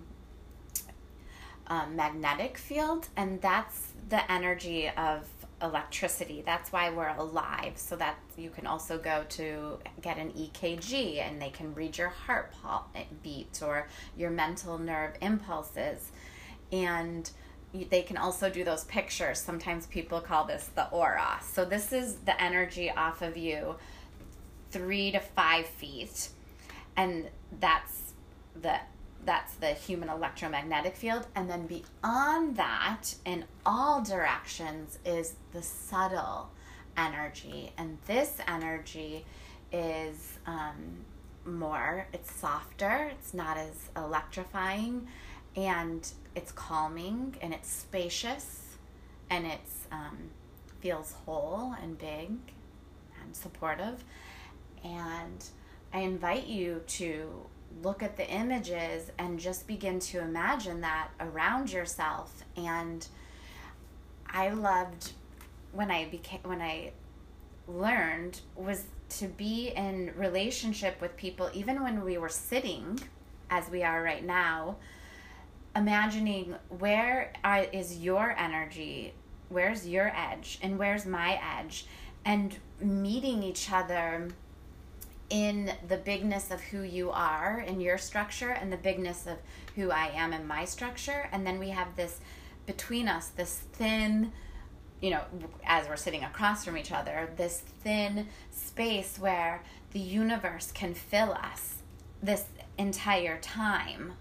[1.67, 3.07] um, magnetic field.
[3.15, 5.27] And that's the energy of
[5.61, 6.43] electricity.
[6.45, 7.73] That's why we're alive.
[7.77, 12.09] So that you can also go to get an EKG and they can read your
[12.09, 12.53] heart
[13.21, 13.87] beat or
[14.17, 16.11] your mental nerve impulses.
[16.71, 17.29] And
[17.89, 19.39] they can also do those pictures.
[19.39, 21.39] Sometimes people call this the aura.
[21.41, 23.75] So this is the energy off of you,
[24.71, 26.29] three to five feet,
[26.95, 27.29] and
[27.59, 28.13] that's
[28.61, 28.79] the
[29.25, 31.27] that's the human electromagnetic field.
[31.35, 36.49] And then beyond that, in all directions, is the subtle
[36.97, 39.25] energy, and this energy
[39.71, 41.05] is um,
[41.45, 42.07] more.
[42.13, 43.11] It's softer.
[43.11, 45.07] It's not as electrifying,
[45.55, 48.77] and it's calming and it's spacious
[49.29, 50.17] and it's um,
[50.79, 52.31] feels whole and big
[53.21, 54.03] and supportive
[54.83, 55.45] and
[55.93, 57.29] i invite you to
[57.81, 62.43] look at the images and just begin to imagine that around yourself.
[62.55, 63.07] And
[64.35, 65.11] i loved
[65.73, 66.91] when i became when i
[67.67, 72.99] learned was to be in relationship with people even when we were sitting
[73.51, 74.75] as we are right now
[75.75, 77.33] imagining where
[77.71, 79.13] is your energy,
[79.49, 81.85] where's your edge, and where's my edge,
[82.25, 84.29] and meeting each other
[85.33, 89.37] in the bigness of who you are in your structure and the bigness of
[89.75, 91.27] who I am in my structure.
[91.31, 92.19] And then we have this
[92.67, 94.31] between us, this thin,
[95.01, 95.21] you know,
[95.65, 101.33] as we're sitting across from each other, this thin space where the universe can fill
[101.33, 101.77] us
[102.21, 102.45] this
[102.77, 104.13] entire time,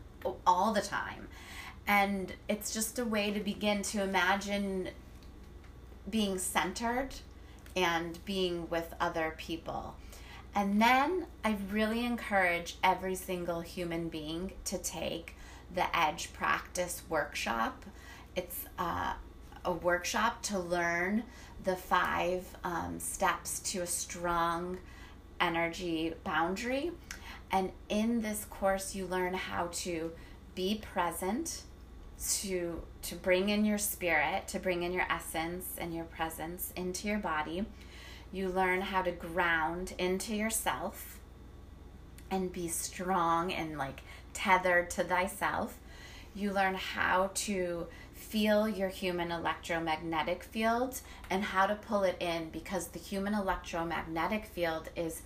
[0.46, 1.28] all the time
[1.86, 4.88] and it's just a way to begin to imagine
[6.08, 7.08] being centered
[7.74, 9.96] and being with other people.
[10.54, 15.34] And then I really encourage every single human being to take
[15.74, 17.84] the Edge Practice Workshop.
[18.36, 19.14] It's uh,
[19.64, 21.24] a workshop to learn
[21.64, 24.78] the five um, steps to a strong
[25.40, 26.92] energy boundary.
[27.50, 30.12] And in this course, you learn how to
[30.54, 31.62] be present
[32.40, 37.08] to to bring in your spirit, to bring in your essence and your presence into
[37.08, 37.64] your body.
[38.32, 41.18] You learn how to ground into yourself
[42.30, 44.00] and be strong and like
[44.32, 45.78] tethered to thyself.
[46.34, 52.48] You learn how to feel your human electromagnetic field and how to pull it in
[52.48, 55.20] because the human electromagnetic field is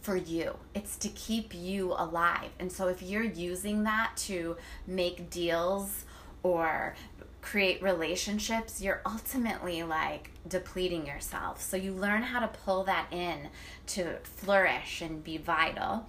[0.00, 0.56] for you.
[0.74, 2.50] It's to keep you alive.
[2.60, 4.56] And so if you're using that to
[4.86, 6.04] make deals
[6.44, 6.94] or
[7.42, 11.60] create relationships, you're ultimately like depleting yourself.
[11.60, 13.48] So you learn how to pull that in
[13.88, 16.06] to flourish and be vital.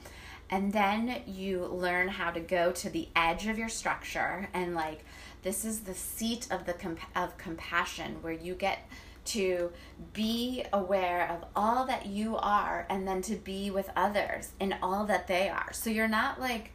[0.49, 5.03] And then you learn how to go to the edge of your structure and like
[5.41, 8.87] this is the seat of the comp- of compassion where you get
[9.25, 9.71] to
[10.13, 15.05] be aware of all that you are and then to be with others in all
[15.05, 15.73] that they are.
[15.73, 16.71] So you're not like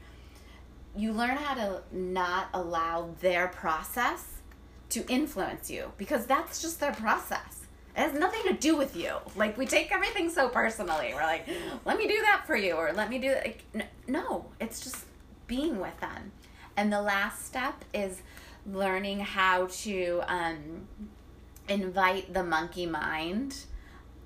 [0.97, 4.38] you learn how to not allow their process
[4.91, 7.67] to influence you because that's just their process.
[7.97, 9.17] It has nothing to do with you.
[9.37, 11.11] Like we take everything so personally.
[11.13, 11.47] We're like,
[11.85, 13.35] let me do that for you, or let me do.
[13.35, 13.65] Like,
[14.07, 15.05] no, it's just
[15.47, 16.33] being with them.
[16.77, 18.23] And the last step is
[18.65, 20.87] learning how to um,
[21.69, 23.57] invite the monkey mind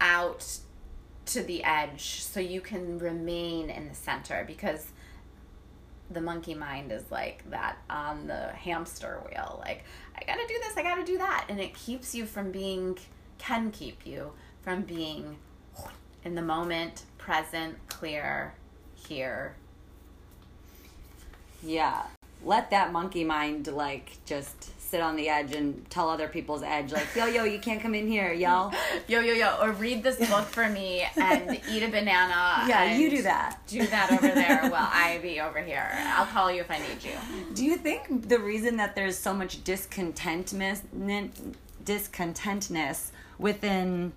[0.01, 0.59] out
[1.25, 4.89] to the edge so you can remain in the center because
[6.13, 9.63] the monkey mind is like that on the hamster wheel.
[9.65, 9.85] Like,
[10.17, 11.47] I gotta do this, I gotta do that.
[11.49, 12.99] And it keeps you from being,
[13.39, 14.33] can keep you
[14.63, 15.37] from being
[16.25, 18.55] in the moment, present, clear,
[18.95, 19.55] here.
[21.63, 22.03] Yeah.
[22.45, 26.93] Let that monkey mind, like, just sit on the edge and tell other people's edge,
[26.93, 28.71] like, yo, yo, you can't come in here, yo.
[29.09, 29.57] yo, yo, yo.
[29.59, 32.65] Or read this book for me and eat a banana.
[32.69, 33.59] Yeah, you do that.
[33.67, 35.89] Do that over there while I be over here.
[35.93, 37.17] I'll call you if I need you.
[37.55, 40.83] Do you think the reason that there's so much discontentness,
[41.85, 44.13] discontentness within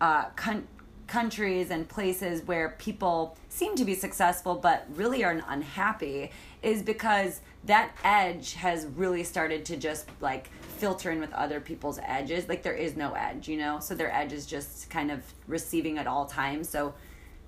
[0.00, 0.68] uh, con-
[1.08, 6.30] countries and places where people seem to be successful but really are unhappy
[6.62, 10.48] is because that edge has really started to just like
[10.78, 12.48] filter in with other people's edges.
[12.48, 13.78] Like there is no edge, you know?
[13.80, 16.68] So their edge is just kind of receiving at all times.
[16.68, 16.94] So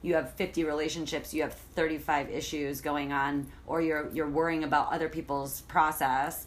[0.02, 4.92] you have 50 relationships, you have 35 issues going on or you're you're worrying about
[4.92, 6.46] other people's process.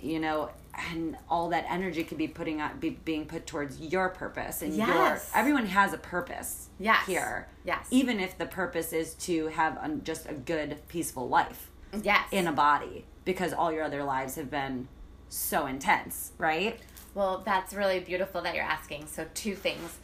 [0.00, 0.50] you know,
[0.92, 4.74] and all that energy could be putting on be being put towards your purpose and
[4.76, 7.06] your everyone has a purpose Yes.
[7.06, 7.86] here Yes.
[7.90, 11.70] even if the purpose is to have un just a good peaceful life
[12.02, 12.28] Yes.
[12.32, 14.88] in a body because all your other lives have been
[15.28, 16.80] so intense right
[17.14, 19.06] Well, that's really beautiful that you're asking.
[19.06, 19.98] So, two things.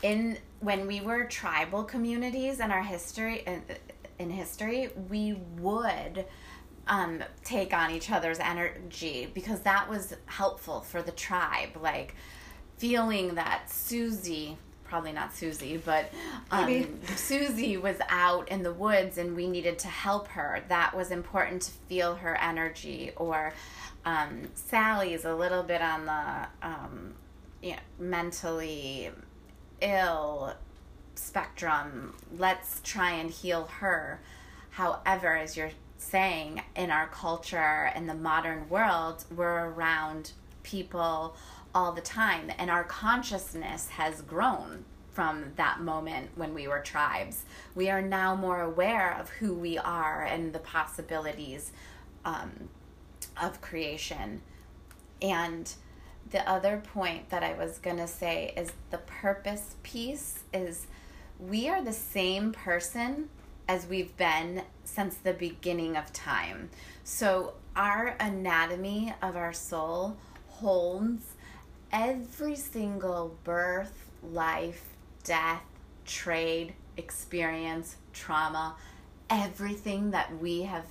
[0.00, 3.62] In when we were tribal communities in our history in,
[4.18, 6.24] in history, we would
[6.88, 11.76] um, take on each other's energy because that was helpful for the tribe.
[11.78, 12.14] Like
[12.78, 16.10] feeling that Susie, probably not Susie, but
[16.50, 20.62] um, Susie was out in the woods and we needed to help her.
[20.68, 23.12] That was important to feel her energy.
[23.16, 23.52] Or
[24.04, 27.14] um, Sally's a little bit on the um,
[27.62, 29.10] you know, mentally
[29.80, 30.54] ill
[31.14, 32.14] spectrum.
[32.36, 34.20] Let's try and heal her.
[34.70, 40.32] However, as you're saying, in our culture, in the modern world, we're around
[40.62, 41.36] people
[41.74, 47.44] all the time, and our consciousness has grown from that moment when we were tribes.
[47.74, 51.72] We are now more aware of who we are and the possibilities
[52.24, 52.68] um,
[53.40, 54.42] of creation.
[55.22, 55.72] And
[56.30, 60.86] the other point that I was going to say is the purpose piece is
[61.38, 63.28] we are the same person
[63.68, 66.70] as we've been since the beginning of time.
[67.04, 70.16] So our anatomy of our soul
[70.48, 71.33] holds
[71.94, 74.82] every single birth, life,
[75.22, 75.62] death,
[76.04, 78.74] trade, experience, trauma,
[79.30, 80.86] everything that we have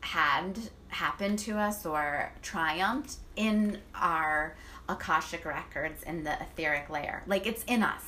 [0.00, 0.58] had
[0.88, 4.56] happen to us or triumphed in our
[4.88, 7.22] Akashic records in the etheric layer.
[7.26, 8.02] Like it's in us.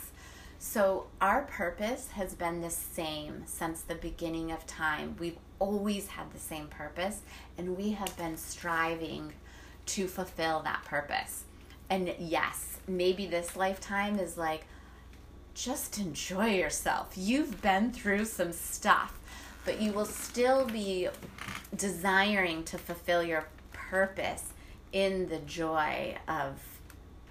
[0.58, 5.16] So our purpose has been the same since the beginning of time.
[5.18, 7.20] We've always had the same purpose
[7.58, 9.34] and we have been striving
[9.86, 11.45] to fulfill that purpose.
[11.88, 14.66] And yes, maybe this lifetime is like
[15.54, 17.12] just enjoy yourself.
[17.16, 19.18] You've been through some stuff,
[19.64, 21.08] but you will still be
[21.74, 24.52] desiring to fulfill your purpose
[24.92, 26.60] in the joy of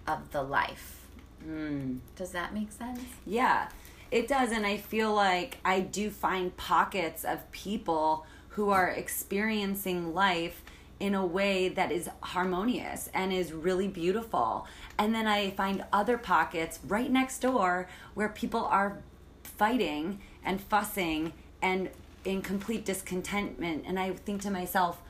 [0.08, 1.08] of the life.
[1.48, 2.00] mm.
[2.16, 3.02] Does that make sense?
[3.26, 3.70] Yeah,
[4.12, 4.52] it does.
[4.52, 10.64] And I feel like I do find pockets of people who are experiencing life
[11.00, 14.66] in a way that is harmonious and is really beautiful.
[14.98, 19.00] And then I find other pockets right next door where people are
[19.44, 21.90] fighting and fussing and
[22.24, 23.84] in complete discontentment.
[23.86, 25.02] And I think to myself,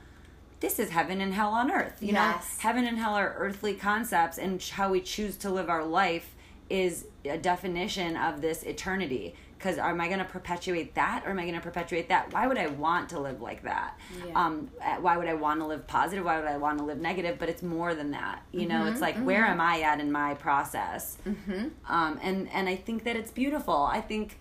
[0.60, 2.02] this is heaven and hell on earth.
[2.02, 5.84] You know, heaven and hell are earthly concepts, and how we choose to live our
[5.84, 6.34] life
[6.70, 9.36] is a definition of this eternity.
[9.58, 12.32] Because am I going to perpetuate that, or am I going to perpetuate that?
[12.34, 13.97] Why would I want to live like that?
[14.26, 14.34] Yeah.
[14.36, 16.26] Um, uh, why would I want to live positive?
[16.26, 17.39] Why would I want to live negative?
[17.39, 18.43] But it's more than that.
[18.51, 21.18] You know, Mm-hmm, it's like where am I at in my process?
[21.26, 21.68] Mm-hmm.
[21.88, 23.76] um, and and I think that it's beautiful.
[23.76, 24.38] I think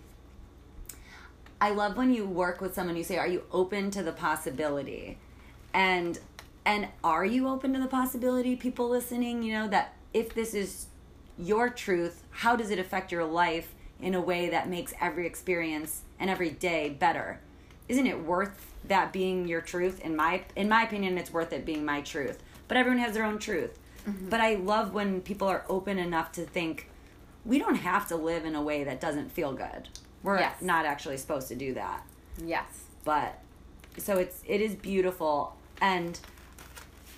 [1.61, 2.95] I love when you work with someone.
[2.97, 5.17] You say, "Are you open to the possibility?"
[5.73, 6.19] And
[6.65, 8.55] and are you open to the possibility?
[8.55, 10.87] People listening, you know that if this is
[11.37, 16.01] your truth, how does it affect your life in a way that makes every experience
[16.19, 17.39] and every day better?
[17.87, 19.99] Isn't it worth that being your truth?
[20.01, 22.41] In my in my opinion, it's worth it being my truth.
[22.67, 23.77] But everyone has their own truth.
[24.07, 24.29] Mm-hmm.
[24.29, 26.89] But I love when people are open enough to think
[27.45, 29.89] we don't have to live in a way that doesn't feel good.
[30.23, 30.61] We're Yes.
[30.61, 32.03] not actually supposed to do that.
[32.43, 32.65] Yes.
[33.03, 33.39] But
[33.97, 36.19] so it's it is beautiful and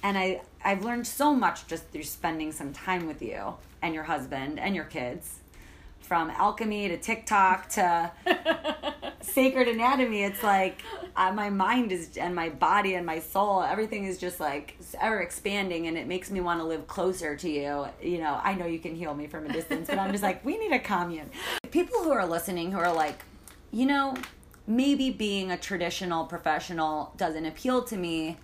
[0.03, 4.03] and I I've learned so much just through spending some time with you and your
[4.03, 5.39] husband and your kids.
[6.07, 8.09] From alchemy to TikTok to
[9.21, 10.81] sacred anatomy, it's like
[11.17, 15.19] uh, my mind is and my body and my soul, everything is just like ever
[15.19, 17.87] expanding, and it makes me want to live closer to you.
[18.01, 20.45] You know, I know you can heal me from a distance, but I'm just like,
[20.45, 21.29] we need a commune.
[21.71, 23.25] People who are listening who are like,
[23.73, 24.15] you know,
[24.65, 28.37] maybe being a traditional professional doesn't appeal to me,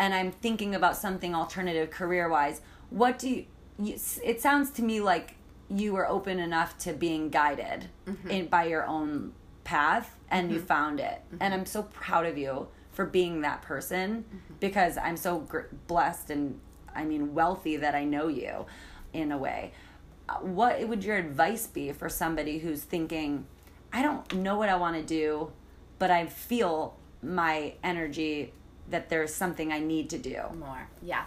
[0.00, 2.60] and I'm thinking about something alternative career wise.
[2.90, 3.46] What do you,
[3.78, 3.96] you?
[4.24, 5.36] It sounds to me like
[5.78, 8.30] you were open enough to being guided mm-hmm.
[8.30, 9.32] in by your own
[9.64, 10.66] path and you mm-hmm.
[10.66, 11.22] found it.
[11.26, 11.36] Mm-hmm.
[11.40, 14.24] And i'm so proud of you for being that person
[14.60, 16.60] because i'm so gr- blessed and
[16.94, 18.66] i mean wealthy that i know you
[19.12, 19.72] in a way.
[20.28, 23.46] Uh, what would your advice be for somebody who's thinking
[23.92, 25.50] i don't know what i want to do
[25.98, 28.52] but i feel my energy
[28.88, 30.88] that there's something i need to do More.
[31.02, 31.26] Yes.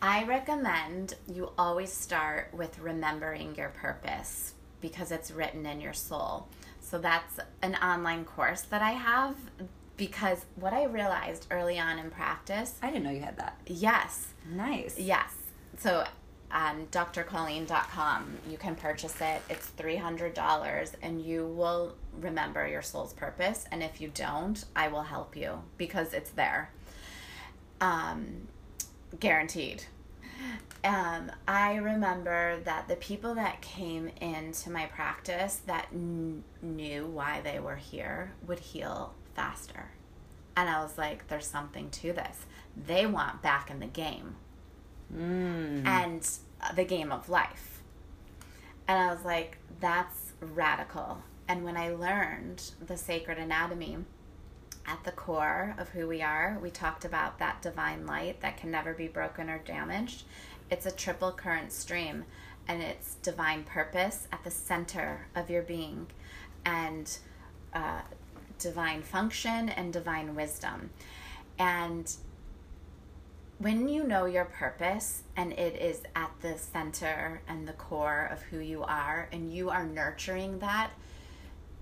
[0.00, 6.46] I recommend you always start with remembering your purpose because it's written in your soul.
[6.80, 9.34] So that's an online course that I have
[9.96, 13.58] because what I realized early on in practice, I didn't know you had that.
[13.66, 14.96] yes, Nice.
[14.98, 15.34] yes.
[15.78, 16.04] So
[16.52, 19.42] on drcolleen.com, you can purchase it.
[19.50, 23.64] It's $300 and you will remember your soul's purpose.
[23.72, 26.70] And if you don't, I will help you because it's there.
[27.80, 28.46] Um,
[29.18, 29.84] guaranteed.
[30.84, 37.40] Um, I remember that the people that came into my practice that kn- knew why
[37.42, 39.90] they were here would heal faster.
[40.56, 42.46] And I was like, there's something to this.
[42.76, 44.36] They want back in the game
[45.14, 45.86] Mm.
[45.86, 46.28] and
[46.60, 47.80] uh, the game of life.
[48.86, 51.22] And I was like, that's radical.
[51.48, 53.96] And when I learned the sacred anatomy
[54.88, 58.70] at the core of who we are, we talked about that divine light that can
[58.70, 60.22] never be broken or damaged.
[60.70, 62.24] It's a triple current stream,
[62.66, 66.06] and it's divine purpose at the center of your being,
[66.64, 67.18] and
[67.74, 68.00] uh,
[68.58, 70.90] divine function and divine wisdom.
[71.58, 72.10] And
[73.58, 78.40] when you know your purpose and it is at the center and the core of
[78.42, 80.92] who you are, and you are nurturing that,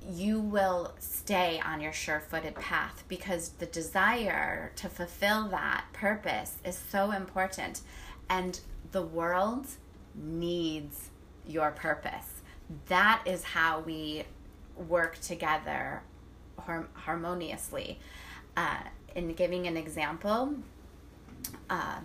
[0.08, 6.56] you will stay on your sure footed path because the desire to fulfill that purpose
[6.64, 7.80] is so important.
[8.28, 8.58] And
[8.92, 9.66] the world
[10.14, 11.10] needs
[11.46, 12.42] your purpose.
[12.86, 14.24] That is how we
[14.88, 16.02] work together
[16.94, 17.98] harmoniously.
[18.56, 18.78] Uh,
[19.14, 20.54] in giving an example,
[21.70, 21.98] uh,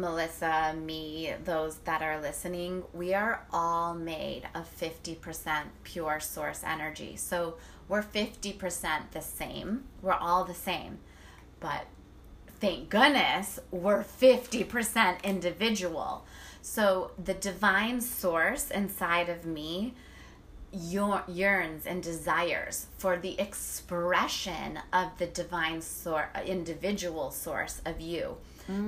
[0.00, 7.16] Melissa, me, those that are listening, we are all made of 50% pure source energy.
[7.16, 7.56] So
[7.88, 9.84] we're 50% the same.
[10.02, 10.98] We're all the same.
[11.60, 11.86] But
[12.60, 16.24] thank goodness we're 50% individual.
[16.62, 19.94] So the divine source inside of me
[20.72, 28.36] yearns and desires for the expression of the divine source, individual source of you.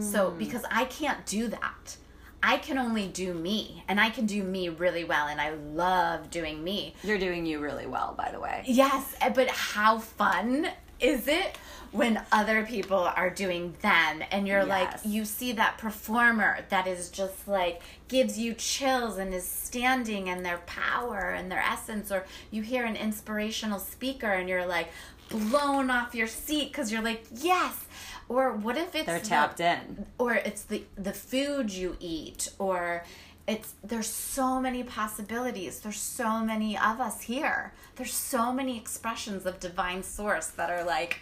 [0.01, 1.97] So, because I can't do that,
[2.43, 6.31] I can only do me, and I can do me really well, and I love
[6.31, 6.95] doing me.
[7.03, 8.63] You're doing you really well, by the way.
[8.67, 10.69] Yes, eh, but how fun
[11.01, 11.57] is it
[11.91, 17.09] when other people are doing them and you're like you see that performer that is
[17.09, 22.27] just like gives you chills and is standing in their power and their essence or
[22.51, 24.89] you hear an inspirational speaker and you're like
[25.31, 27.87] blown off your seat cuz you're like yes
[28.29, 30.07] or what if it's They're the- tapped in.
[30.19, 33.05] or it's the the food you eat or
[33.47, 35.81] it's there's so many possibilities.
[35.81, 37.73] There's so many of us here.
[37.97, 41.21] There's so many expressions of divine source that are like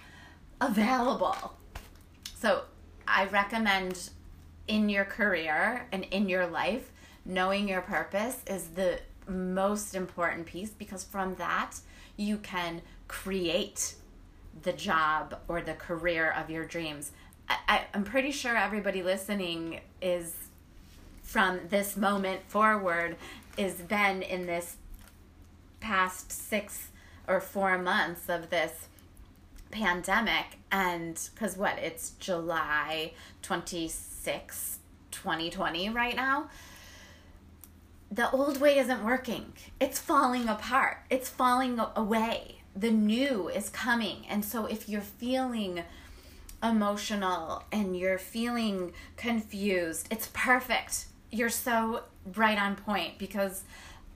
[0.60, 1.54] available.
[2.34, 2.62] So
[3.08, 4.10] i recommend
[4.66, 6.90] in your career and in your life
[7.24, 8.98] knowing your purpose is the
[9.28, 11.72] most important piece because from that
[12.16, 13.94] you can create
[14.62, 17.12] the job or the career of your dreams.
[17.48, 20.34] I, I'm pretty sure everybody listening is
[21.22, 23.16] from this moment forward
[23.56, 24.76] is then in this
[25.80, 26.88] past six
[27.28, 28.88] or four months of this
[29.70, 34.78] pandemic and because what it's july 26
[35.10, 36.48] 2020 right now
[38.10, 39.52] the old way isn't working.
[39.80, 40.98] It's falling apart.
[41.10, 42.55] It's falling away.
[42.76, 44.26] The new is coming.
[44.28, 45.82] And so if you're feeling
[46.62, 51.06] emotional and you're feeling confused, it's perfect.
[51.30, 52.02] You're so
[52.34, 53.64] right on point because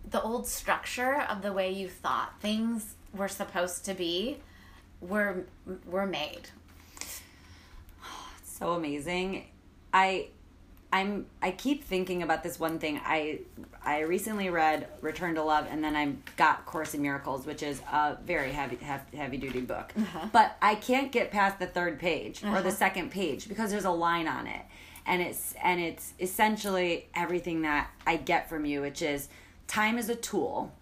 [0.08, 4.38] the old structure of the way you thought things were supposed to be
[5.00, 5.46] were
[5.86, 6.50] were made.
[8.44, 9.46] so amazing.
[9.92, 10.28] I
[10.92, 13.00] I'm I keep thinking about this one thing.
[13.04, 13.40] I
[13.84, 17.80] I recently read Return to Love and then I got Course in Miracles, which is
[17.92, 19.92] a very heavy heavy, heavy duty book.
[20.32, 23.90] But I can't get past the third page or the second page because there's a
[23.90, 24.62] line on it.
[25.06, 29.28] And it's and it's essentially everything that I get from you, which is
[29.68, 30.72] time is a tool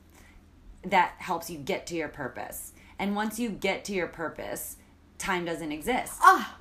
[0.85, 2.73] that helps you get to your purpose.
[2.99, 4.77] And once you get to your purpose,
[5.19, 6.15] time doesn't exist.
[6.21, 6.57] Ah,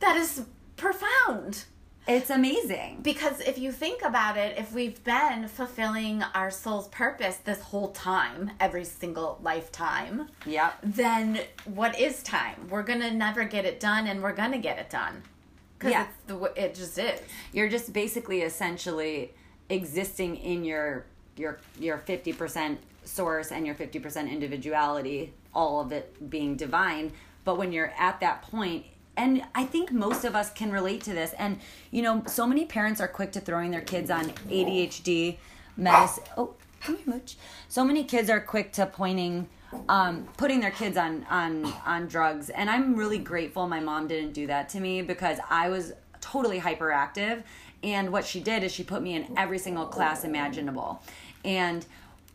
[0.00, 0.44] that is
[0.76, 1.64] profound.
[2.08, 3.00] It's amazing.
[3.02, 7.88] Because if you think about it, if we've been fulfilling our soul's purpose this whole
[7.88, 10.78] time, every single lifetime, Yep.
[10.84, 12.68] then what is time?
[12.70, 15.22] We're gonna never get it done, and we're gonna get it done.
[15.78, 16.04] Because Yeah.
[16.04, 17.20] it's the it just is.
[17.52, 19.34] You're just basically essentially
[19.68, 26.56] existing in your your your 50% source and your 50% individuality, all of it being
[26.56, 27.12] divine.
[27.44, 28.86] But when you're at that point,
[29.16, 31.32] and I think most of us can relate to this.
[31.34, 31.58] And
[31.90, 35.38] you know, so many parents are quick to throwing their kids on ADHD
[35.76, 36.24] medicine.
[36.36, 37.36] Oh, come here, Mooch.
[37.68, 39.48] So many kids are quick to pointing
[39.88, 44.32] um, putting their kids on on on drugs, and I'm really grateful my mom didn't
[44.32, 47.42] do that to me because I was totally hyperactive,
[47.82, 51.02] and what she did is she put me in every single class imaginable,
[51.44, 51.84] and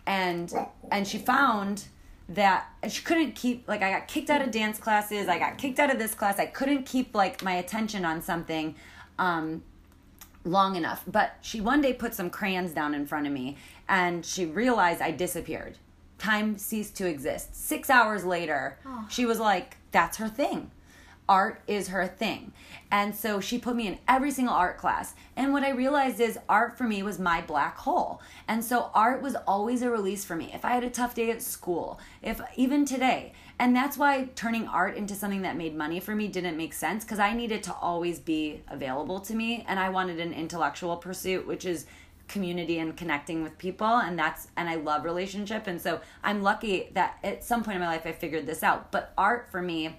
[0.05, 0.53] and
[0.91, 1.85] and she found
[2.33, 5.79] that she couldn't keep like I got kicked out of dance classes, I got kicked
[5.79, 8.75] out of this class, I couldn't keep like my attention on something.
[9.19, 9.63] Um,
[10.43, 11.03] long enough.
[11.07, 13.57] But she one day put some crayons down in front of me
[13.87, 15.77] and she realized I disappeared.
[16.17, 17.55] Time ceased to exist.
[17.55, 18.77] Six hours later,
[19.09, 20.71] she was like, that's her thing.
[21.31, 22.51] Art is her thing.
[22.91, 25.13] And so she put me in every single art class.
[25.37, 28.21] And what I realized is art for me was my black hole.
[28.49, 30.51] And so art was always a release for me.
[30.53, 34.67] If I had a tough day at school, if even today, and that's why turning
[34.67, 37.73] art into something that made money for me didn't make sense because I needed to
[37.75, 41.85] always be available to me and I wanted an intellectual pursuit which is
[42.27, 46.89] community and connecting with people and that's and I love relationship and so I'm lucky
[46.93, 49.97] that at some point in my life I figured this out but art for me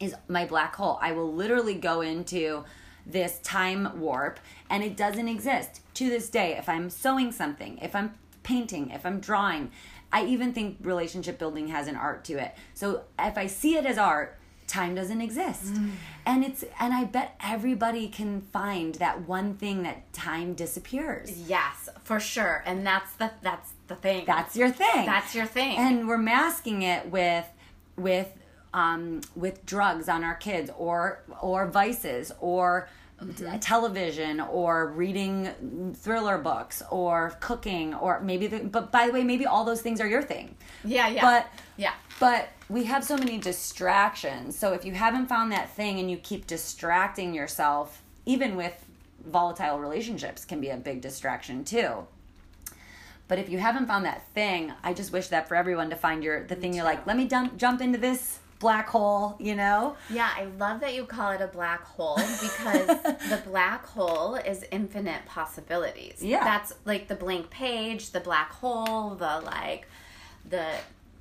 [0.00, 2.64] is my black hole I will literally go into
[3.06, 7.94] this time warp and it doesn't exist to this day if I'm sewing something if
[7.94, 9.70] I'm painting if I'm drawing
[10.12, 12.54] I even think relationship building has an art to it.
[12.74, 14.36] So if I see it as art,
[14.66, 15.74] time doesn't exist.
[15.74, 15.90] Mm.
[16.26, 21.30] And it's and I bet everybody can find that one thing that time disappears.
[21.48, 22.62] Yes, for sure.
[22.66, 24.24] And that's the that's the thing.
[24.26, 25.06] That's your thing.
[25.06, 25.76] That's your thing.
[25.76, 27.46] And we're masking it with
[27.96, 28.28] with
[28.72, 32.88] um, with drugs on our kids or or vices or
[33.60, 39.44] television or reading thriller books or cooking or maybe the, but by the way maybe
[39.44, 40.56] all those things are your thing.
[40.84, 41.20] Yeah, yeah.
[41.20, 41.46] but
[41.76, 41.92] yeah.
[42.18, 44.56] but we have so many distractions.
[44.56, 48.86] So if you haven't found that thing and you keep distracting yourself even with
[49.26, 52.06] volatile relationships can be a big distraction too.
[53.28, 56.24] But if you haven't found that thing i just wish that for everyone to find
[56.24, 59.96] your the thing you're like let me dump, jump into this black hole you know
[60.10, 62.86] Yeah, I love that you call it a black hole because
[63.32, 66.22] the black hole is infinite possibilities.
[66.22, 66.44] Yeah.
[66.44, 69.88] That's like the blank page, the black hole, the like
[70.48, 70.66] the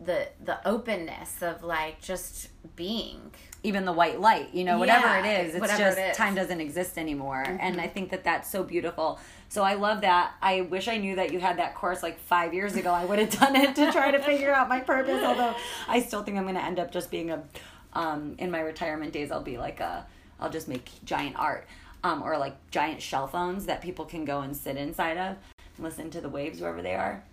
[0.04, 3.32] the the openness of like just being.
[3.64, 5.96] even the white light, you know, whatever Yeah, it is, it's just it is.
[5.98, 6.24] Mm-hmm.
[6.24, 7.44] time doesn't exist anymore.
[7.44, 9.20] And I think that that's so beautiful.
[9.50, 10.34] So I love that.
[10.42, 12.92] I wish I knew that you had that course like five years ago.
[12.92, 15.24] I would have done it to try to figure out my purpose.
[15.24, 15.56] Although
[15.88, 17.44] I still think I'm going to end up just being a,
[17.94, 20.06] um, in my retirement days, I'll be like a,
[20.40, 21.68] I'll just make giant art,
[22.04, 25.38] um, or like giant shell phones that people can go and sit inside of,
[25.80, 27.24] listen to the waves wherever they are.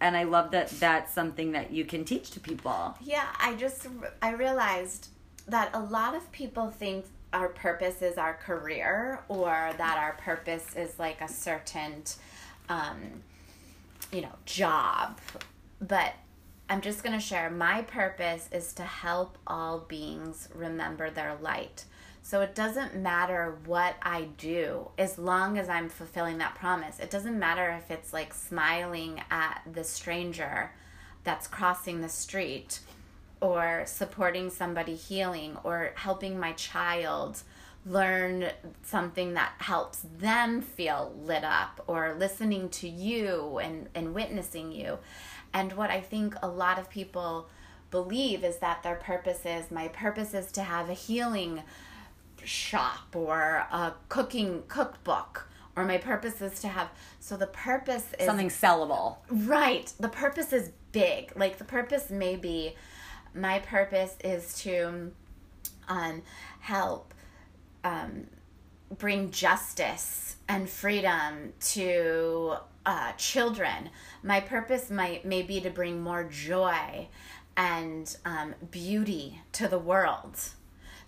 [0.00, 2.96] And I love that that's something that you can teach to people.
[3.00, 3.86] Yeah, I just
[4.20, 5.08] I realized
[5.46, 10.74] that a lot of people think our purpose is our career or that our purpose
[10.76, 12.02] is like a certain
[12.68, 13.22] um
[14.12, 15.18] you know, job.
[15.80, 16.14] But
[16.68, 21.84] I'm just going to share my purpose is to help all beings remember their light.
[22.22, 27.00] So it doesn't matter what I do as long as I'm fulfilling that promise.
[27.00, 30.70] It doesn't matter if it's like smiling at the stranger
[31.24, 32.80] that's crossing the street
[33.40, 37.42] or supporting somebody healing or helping my child
[37.86, 38.50] learn
[38.82, 44.98] something that helps them feel lit up or listening to you and, and witnessing you.
[45.54, 47.48] And what I think a lot of people
[47.90, 51.62] believe is that their purpose is my purpose is to have a healing
[52.44, 56.88] shop or a cooking cookbook or my purpose is to have
[57.18, 59.16] so the purpose is Something sellable.
[59.30, 59.92] Right.
[59.98, 61.32] The purpose is big.
[61.36, 62.74] Like the purpose may be
[63.34, 65.12] my purpose is to
[65.88, 66.22] um,
[66.60, 67.14] help
[67.84, 68.26] um,
[68.98, 72.54] bring justice and freedom to
[72.86, 73.90] uh, children.
[74.22, 77.08] My purpose might may be to bring more joy
[77.56, 80.38] and um, beauty to the world.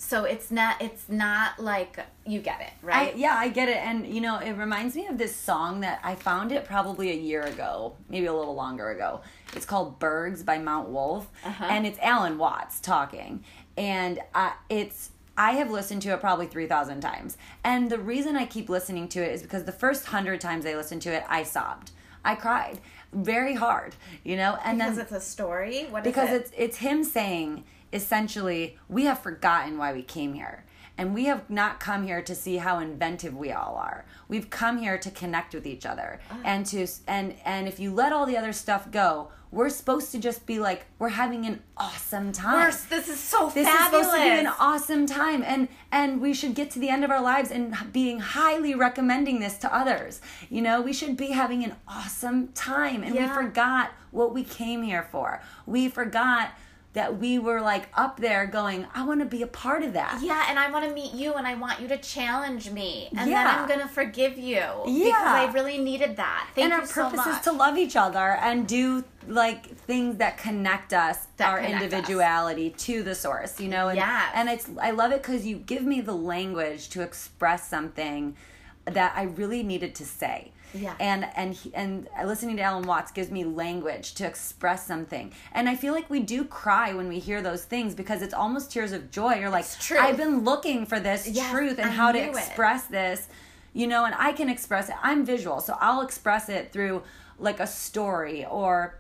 [0.03, 1.97] So it's not it's not like
[2.27, 3.17] you get it, I, right?
[3.17, 3.77] yeah, I get it.
[3.77, 7.15] And, you know, it reminds me of this song that I found it probably a
[7.15, 9.21] year ago, maybe a little longer ago.
[9.55, 11.31] It's called Bergs by Mount Wolf.
[11.45, 11.65] Uh-huh.
[11.65, 13.45] And it's Alan Watts talking.
[13.77, 17.39] And uh, it's, I have listened to it probably 3,000 times.
[17.63, 20.75] And the reason I keep listening to it is because the first hundred times I
[20.75, 21.93] listened to it, I sobbed.
[22.25, 22.81] I cried
[23.13, 23.95] very hard,
[24.25, 24.59] you know?
[24.65, 25.87] And because then it's a story.
[25.91, 26.35] What is because it?
[26.35, 30.65] it's it's him saying essentially we have forgotten why we came here
[30.99, 34.05] And we have not come here to see how inventive we all are.
[34.29, 36.21] We've come here to connect with each other.
[36.31, 36.37] Ah.
[36.45, 40.19] And to and and if you let all the other stuff go, we're supposed to
[40.19, 42.61] just be like we're having an awesome time.
[42.67, 44.07] First, this is so This is fabulous.
[44.07, 47.11] supposed to be an awesome time, and and we should get to the end of
[47.11, 50.21] our lives and being highly recommending this to others.
[50.51, 54.83] You know, we should be having an awesome time, and we forgot what we came
[54.83, 55.41] here for.
[55.67, 56.51] We forgot
[56.95, 60.21] that we were like up there going, I want to be a part of that.
[60.23, 63.33] Yeah, and I want to meet you, and I want you to challenge me, and
[63.33, 64.83] then I'm gonna forgive you Yeah.
[64.85, 65.33] because Yeah.
[65.49, 66.49] I really needed that.
[66.55, 70.37] Thank and you our purpose is to love each other and do like things that
[70.37, 71.83] connect us That our connect us.
[71.83, 74.33] individuality to the source you know and, Yes.
[74.35, 78.37] and it's i love it because you give me the language to express something
[78.85, 80.95] that i really needed to say Yeah.
[81.01, 85.33] and and he, and listening to alan watts gives me language to express something.
[85.53, 88.71] And i feel like we do cry when we hear those things because it's almost
[88.73, 89.35] tears of joy.
[89.35, 89.67] You're like
[89.99, 92.37] i've been looking for this Yes, truth and I how to knew it.
[92.37, 93.29] express this
[93.75, 94.97] you know and i can express it.
[95.03, 97.03] I'm visual so i'll express it through
[97.39, 98.99] like a story or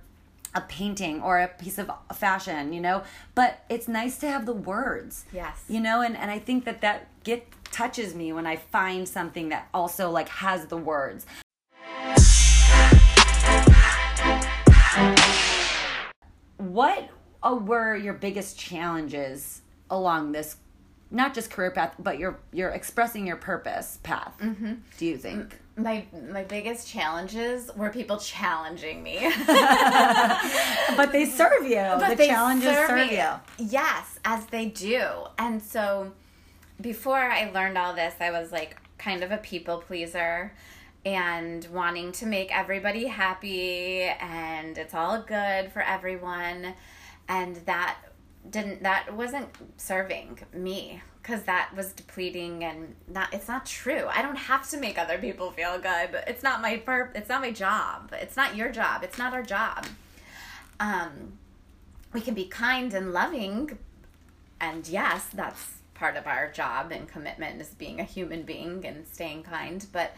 [0.54, 3.02] a painting or a piece of fashion you know?
[3.34, 5.64] But it's nice to have the words Yes.
[5.68, 6.02] you know?
[6.02, 10.10] And, and i think that that get touches me when i find something that also
[10.10, 11.24] like has the words
[16.72, 17.08] what
[17.42, 20.56] uh, were your biggest challenges along this
[21.10, 24.74] not just career path but your your expressing your purpose path Mm-hmm.
[24.98, 29.18] do you think my my biggest challenges were people challenging me.
[30.96, 33.16] but they serve you But the they challenges serve, me.
[33.16, 35.02] you Yes, as they do.
[35.38, 36.12] And so
[36.80, 40.52] before I learned all this, I was like kind of a people pleaser
[41.05, 46.74] and wanting to make everybody happy and it's all good for everyone.
[47.28, 47.96] And that
[48.48, 54.07] didn't that wasn't serving me because that was depleting and not it's not true.
[54.09, 57.40] I don't have to make other people feel good it's not my pur- it's not
[57.40, 58.12] my job.
[58.12, 59.03] It's not your job.
[59.05, 59.86] It's not our job.
[60.80, 61.38] Um
[62.12, 63.78] we can be kind and loving
[64.61, 69.07] and yes that's part of our job and commitment is being a human being and
[69.07, 70.12] staying kind but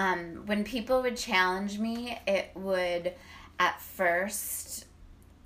[0.00, 3.12] um, when people would challenge me it would
[3.58, 4.86] at first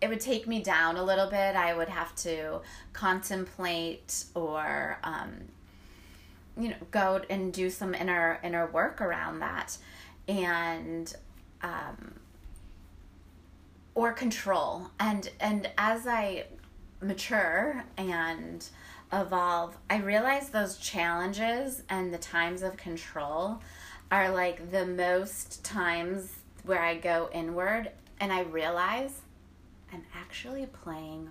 [0.05, 1.57] it would take me down a little bit.
[1.57, 2.61] I would have to
[2.93, 5.31] contemplate or um,
[6.59, 9.79] you know go and do some inner inner work around that
[10.29, 11.15] and
[11.63, 12.15] um,
[13.95, 14.91] or control.
[15.01, 16.45] And and as i
[17.01, 18.69] mature and
[19.13, 23.61] evolve i realize those challenges and the times of control
[24.15, 26.33] are like the most times
[26.65, 27.91] where i go inward
[28.21, 29.21] and i realize
[29.93, 31.31] i'm actually playing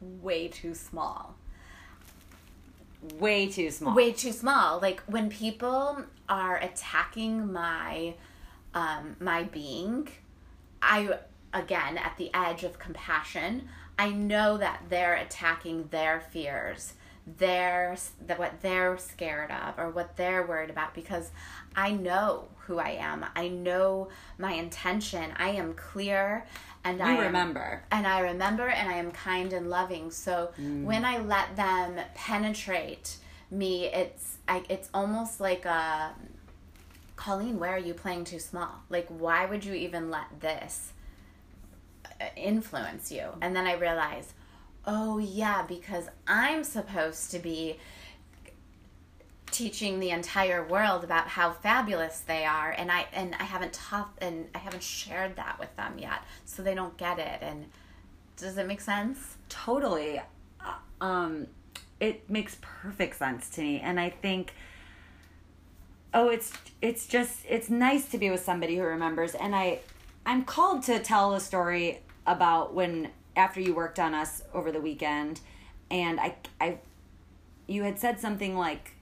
[0.00, 1.34] way too small.
[3.18, 3.94] Way too small.
[3.94, 4.80] Way too small.
[4.80, 8.14] Like when people are attacking my
[8.72, 10.06] um my being
[10.80, 11.18] i
[11.52, 13.68] again at the edge of compassion
[13.98, 16.92] i know that they're attacking their fears
[17.38, 21.30] that what they're scared of or what they're worried about because
[21.76, 24.08] i know who i am i know
[24.38, 26.46] my intention i am clear
[26.84, 30.10] and i you am- remember and I remember and I am kind and loving.
[30.10, 30.84] So Mm.
[30.84, 33.16] when I let them penetrate
[33.50, 36.14] me, it's I, it's almost like a
[37.16, 38.70] Colleen, where are you playing too small?
[38.88, 40.92] Like why would you even let this
[42.20, 43.28] uh, influence you?
[43.42, 44.32] And then I realize,
[44.86, 47.78] oh yeah, because I'm supposed to be
[49.50, 54.12] teaching the entire world about how fabulous they are and I and I haven't taught
[54.20, 57.66] and I haven't shared that with them yet so they don't get it and
[58.36, 59.36] does it make sense?
[59.48, 60.20] totally
[60.64, 60.74] Uh,
[61.04, 61.46] um
[61.98, 64.54] it makes perfect sense to me and i think
[66.14, 69.78] oh it's it's just it's nice to be with somebody who remembers and i
[70.24, 73.08] i'm called to tell a story about when
[73.40, 75.40] after you worked on us over the weekend
[75.90, 76.78] and i i
[77.66, 78.94] you had said something like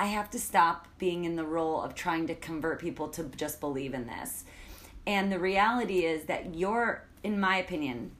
[0.00, 3.60] I have to stop being in the role of trying to convert people to just
[3.60, 4.44] believe in this.
[5.06, 8.12] And the reality is that you're, in my opinion,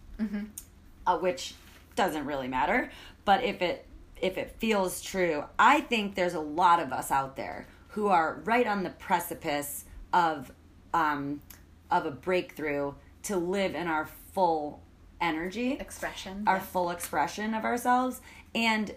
[1.06, 1.54] uh, which
[1.96, 2.90] doesn't really matter,
[3.24, 3.86] but if it
[4.20, 8.42] if it feels true, I think there's a lot of us out there who are
[8.44, 10.52] right on the precipice of
[10.92, 11.40] um,
[11.90, 12.92] of a breakthrough
[13.22, 14.82] to live in our full
[15.20, 16.44] energy Expression.
[16.46, 16.62] our yeah.
[16.62, 18.20] full expression of ourselves
[18.54, 18.94] and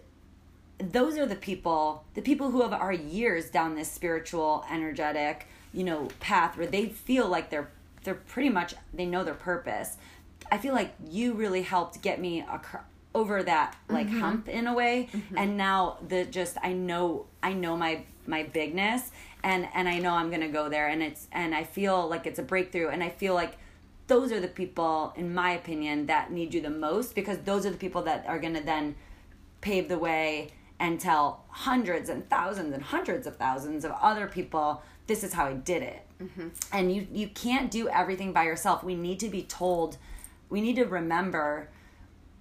[0.80, 5.84] those are the people the people who have our years down this spiritual energetic you
[5.84, 7.70] know path where they feel like they're
[8.04, 9.98] they're pretty much they know their purpose
[10.52, 12.44] i feel like you really helped get me
[13.16, 14.20] over that like Mm-hmm.
[14.20, 15.08] hump in a way
[15.38, 19.12] and now the just i know i know my my bigness
[19.44, 22.40] and and i know i'm gonna go there and it's and i feel like it's
[22.40, 23.58] a breakthrough and i feel like
[24.08, 27.72] those are the people in my opinion that need you the most because those are
[27.72, 28.96] the people that are gonna then
[29.62, 30.50] pave the way
[30.80, 35.46] and tell hundreds and thousands and hundreds of thousands of other people this is how
[35.46, 36.06] i did it.
[36.22, 36.48] Mm-hmm.
[36.72, 38.84] And you you can't do everything by yourself.
[38.84, 39.98] We need to be told
[40.50, 41.70] we need to remember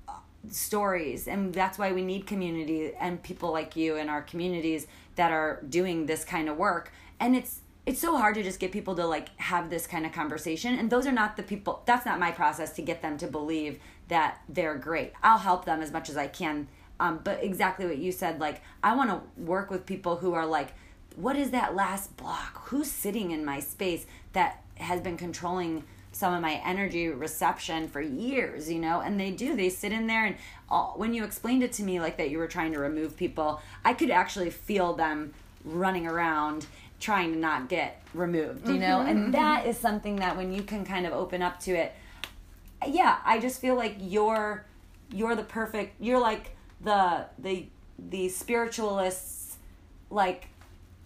[0.08, 0.12] uh,
[0.50, 4.86] stories and that's why we need community and people like you in our communities
[5.16, 6.92] that are doing this kind of work.
[7.18, 10.12] And it's it's so hard to just get people to like have this kind of
[10.12, 13.26] conversation and those are not the people that's not my process to get them to
[13.26, 13.78] believe
[14.08, 16.68] that they're great i'll help them as much as i can
[17.00, 20.46] um, but exactly what you said like i want to work with people who are
[20.46, 20.74] like
[21.16, 26.34] what is that last block who's sitting in my space that has been controlling some
[26.34, 29.56] of my energy reception for years, you know, and they do.
[29.56, 30.36] They sit in there, and
[30.68, 33.60] all, when you explained it to me like that, you were trying to remove people,
[33.84, 35.32] I could actually feel them
[35.64, 36.66] running around
[37.02, 39.30] trying to not get removed, you know, mm-hmm, and mm-hmm.
[39.32, 41.92] that is something that when you can kind of open up to it,
[42.86, 44.64] yeah, I just feel like you're
[45.10, 46.00] you're the perfect.
[46.00, 47.66] You're like the the
[47.98, 49.56] the spiritualists
[50.10, 50.48] like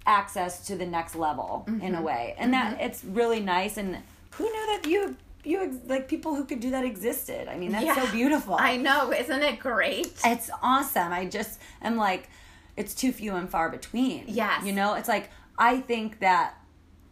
[0.07, 2.35] access to the next level in a mm-hmm, way.
[2.39, 3.77] And that it's really nice.
[3.77, 3.99] And
[4.33, 7.49] who knew that you you ex- like people who could do that existed?
[7.49, 8.57] I mean that's so beautiful.
[8.59, 10.13] I know, isn't it great?
[10.25, 11.13] it's awesome.
[11.13, 12.29] I just am like
[12.77, 14.25] it's too few and far between.
[14.27, 14.65] Yes.
[14.65, 16.55] you know it's like i think that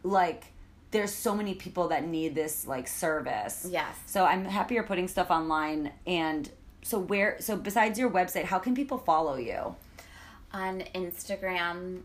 [0.03, 0.47] like
[0.91, 3.97] there's so many people that need this like service Yes.
[4.07, 6.51] so i'm happy you're putting stuff online and
[6.83, 9.75] so where so besides your website how can people follow you
[10.53, 12.03] On Instagram,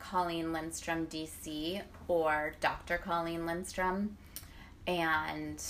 [0.00, 2.98] Colleen Lindstrom DC or Dr.
[2.98, 4.16] Colleen Lindstrom,
[4.86, 5.62] and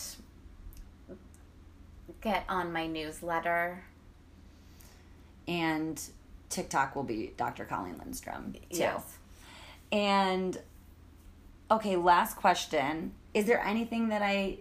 [2.23, 3.85] get on my newsletter.
[5.47, 6.01] and
[6.49, 9.03] tiktok will be dr colleen lindstrom too Yes.
[9.95, 10.59] And
[11.71, 13.13] okay, last question.
[13.33, 14.59] Is there anything that I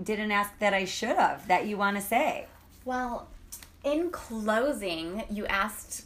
[0.00, 2.46] didn't ask that I should have that you want to say?
[2.84, 3.26] Well,
[3.82, 6.04] in closing, you asked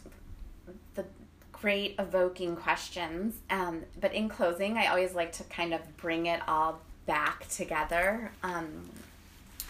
[0.94, 1.04] the
[1.52, 3.34] great evoking questions.
[3.50, 8.32] Um, but in closing, I always like to kind of bring it all back together.
[8.42, 8.88] Um,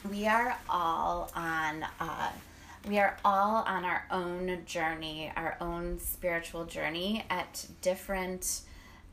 [0.09, 1.85] we are all on.
[1.99, 2.31] Uh,
[2.89, 8.63] we are all on our own journey, our own spiritual journey at different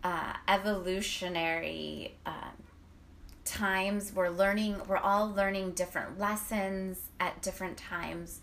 [0.04, 2.52] uh, evolutionary uh,
[3.46, 4.12] times.
[4.14, 8.42] We're learning we're all learning different lessons at different times.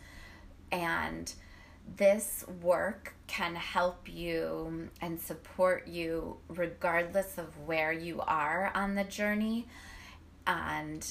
[0.72, 1.32] And
[1.96, 9.05] this work can help you and support you regardless of where you are on the
[9.05, 9.66] journey.
[10.46, 11.07] And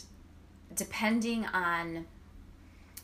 [0.76, 2.06] depending on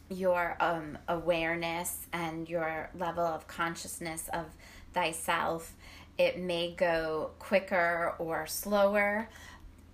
[0.10, 4.46] your um, awareness and your level of consciousness of
[4.94, 5.76] thyself
[6.20, 9.28] it may go quicker or slower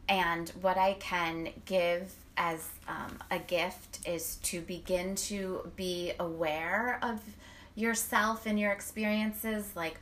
[0.09, 6.99] and what I can give as um, a gift is to begin to be aware
[7.01, 7.21] of
[7.75, 9.71] yourself and your experiences.
[9.75, 9.99] Like,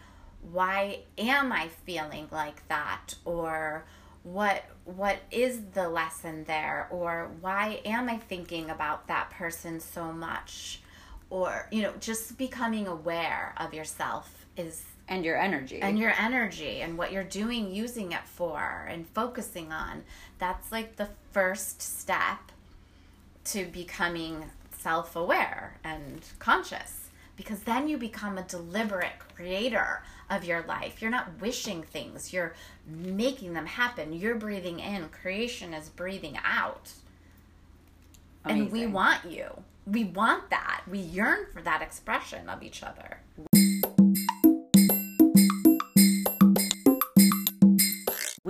[0.52, 3.16] why am I feeling like that?
[3.24, 3.86] Or
[4.24, 6.88] what what is the lesson there?
[6.90, 10.82] Or why am I thinking about that person so much?
[11.30, 15.82] Or you know, just becoming aware of yourself is And your energy.
[15.82, 20.04] and your energy and what you're doing using it for and focusing on
[20.40, 22.52] that's like the first step
[23.46, 24.46] to becoming
[24.78, 27.10] self-aware and conscious.
[27.36, 31.02] Because then you become a deliberate creator of your life.
[31.02, 32.32] You're not wishing things.
[32.32, 32.54] You're
[32.88, 34.14] making them happen.
[34.14, 35.10] You're breathing in.
[35.10, 36.92] Creation is breathing out.
[38.46, 39.64] And we want you.
[39.88, 40.84] We want that.
[40.88, 43.18] We yearn for that expression of each other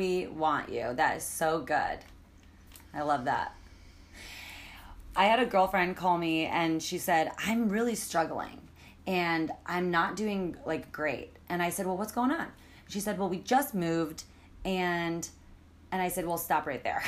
[0.04, 0.94] We want you.
[0.96, 2.00] That is so good.
[2.94, 3.56] I love that.
[5.16, 8.60] I had a girlfriend call me and she said, I'm really struggling
[9.08, 11.38] and I'm not doing like great.
[11.48, 12.48] And I said, Well, what's going on?
[12.90, 14.26] She said, Well, we just moved
[14.66, 15.30] and
[15.90, 17.02] and I said, Well, stop right there.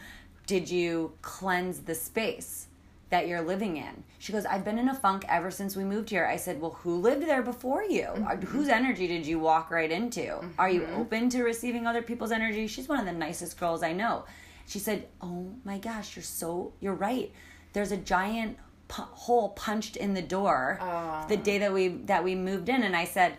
[0.46, 2.66] Did you cleanse the space
[3.12, 4.02] that you're living in?
[4.18, 6.26] She goes, I've been in a funk ever since we moved here.
[6.26, 8.06] I said, Well, who lived there before you?
[8.06, 10.40] Uh, Whose energy did you walk right into?
[10.58, 12.66] Are you open to receiving other people's energy?
[12.66, 14.24] She's one of the nicest girls I know.
[14.66, 17.30] She said, Oh my gosh, you're so, you're right.
[17.74, 18.56] There's a giant
[18.88, 20.78] pu- hole punched in the door
[21.28, 23.36] the day that we that we moved in and I said,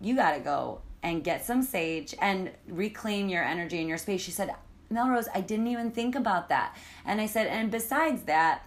[0.00, 4.20] "You got to go and get some sage and reclaim your energy and your space."
[4.22, 4.50] She said,
[4.90, 8.62] "Melrose, I didn't even think about that." And I said, "And besides that,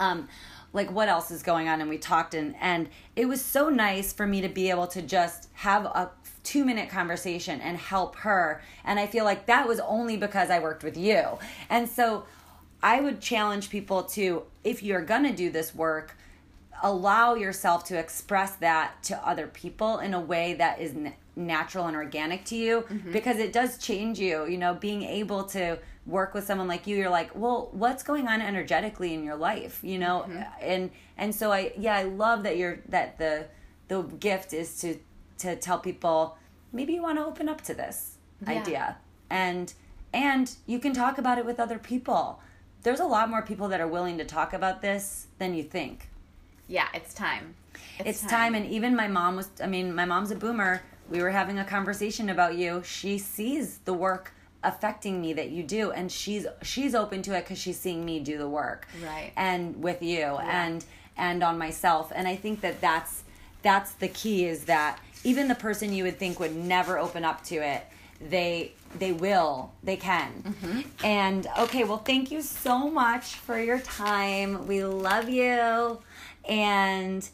[0.00, 0.28] um
[0.74, 1.80] like what else is going on?
[1.80, 5.00] And we talked and and it was so nice for me to be able to
[5.00, 6.10] just have a
[6.42, 8.60] two minute conversation and help her.
[8.84, 11.38] And i feel like that was only because i worked with you.
[11.70, 12.24] And so
[12.82, 16.16] i would challenge people to if you're gonna do this work
[16.82, 20.92] allow yourself to express that to other people in a way that is
[21.36, 22.82] natural and organic to you.
[22.82, 23.12] Mm-hmm.
[23.12, 26.96] because it does change you you know being able to work with someone like you
[26.96, 29.80] you're like well what's going on energetically in your life?
[29.82, 30.26] You know?
[30.28, 30.42] Mm-hmm.
[30.60, 33.46] and and so i yeah i love that you're that the
[33.88, 34.96] the gift is to
[35.38, 36.36] to tell people
[36.72, 38.50] maybe you want to open up to this yeah.
[38.50, 38.96] idea.
[39.30, 39.72] And
[40.12, 42.40] and you can talk about it with other people.
[42.82, 46.08] There's a lot more people that are willing to talk about this than you think.
[46.68, 47.54] Yeah it's time.
[47.98, 48.30] It's, it's time.
[48.30, 50.82] time and even my mom was i mean my mom's a boomer.
[51.10, 52.82] We were having a conversation about you.
[52.82, 54.32] She sees the work
[54.64, 58.18] affecting me that you do and she's she's open to it because she's seeing me
[58.18, 60.64] do the work right and with you yeah.
[60.64, 60.84] and
[61.16, 63.22] and on myself and i think that that's
[63.62, 67.42] that's the key is that even the person you would think would never open up
[67.44, 67.84] to it
[68.30, 70.80] they they will they can mm-hmm.
[71.04, 75.98] and okay well thank you so much for your time we love you
[76.48, 77.28] and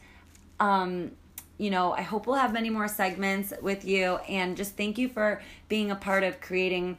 [0.58, 1.10] um
[1.60, 4.16] you know, I hope we'll have many more segments with you.
[4.26, 6.96] And just thank you for being a part of creating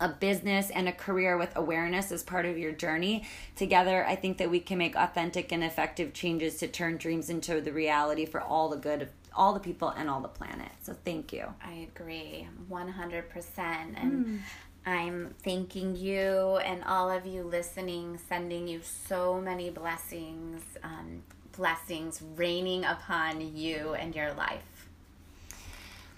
[0.00, 3.24] a business and a career with awareness as part of your journey.
[3.56, 7.60] Together, I think that we can make authentic and effective changes to turn dreams into
[7.60, 10.70] the reality for all the good of all the people and all the planet.
[10.82, 11.44] So thank you.
[11.64, 13.22] I agree 100%.
[13.58, 14.38] And mm.
[14.84, 21.22] I'm thanking you and all of you listening, sending you so many blessings, um,
[21.52, 24.88] blessings raining upon you and your life.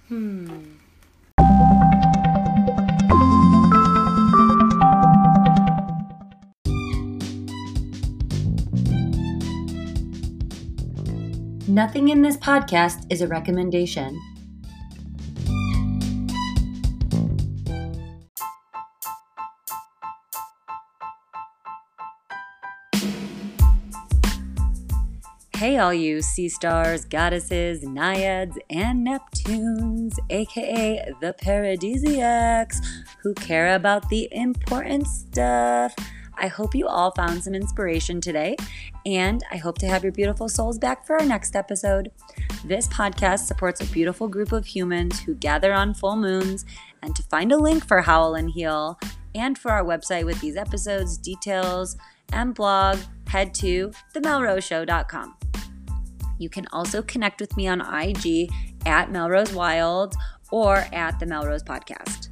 [0.09, 0.63] Hmm.
[11.71, 14.21] Nothing in this podcast is a recommendation.
[25.55, 32.79] Hey, all you sea stars, goddesses, naiads, and Neptunes, aka the paradisiacs,
[33.23, 35.95] who care about the important stuff.
[36.41, 38.57] I hope you all found some inspiration today,
[39.05, 42.11] and I hope to have your beautiful souls back for our next episode.
[42.65, 46.65] This podcast supports a beautiful group of humans who gather on full moons,
[47.03, 48.99] and to find a link for Howl and Heal
[49.35, 51.97] and for our website with these episodes, details,
[52.33, 55.37] and blog, head to themelroseshow.com.
[56.39, 58.51] You can also connect with me on IG
[58.87, 60.15] at Melrose Wild
[60.51, 62.29] or at the Melrose Podcast.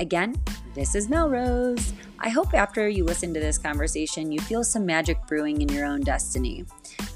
[0.00, 0.34] Again,
[0.74, 1.92] this is Melrose.
[2.20, 5.84] I hope after you listen to this conversation, you feel some magic brewing in your
[5.84, 6.64] own destiny.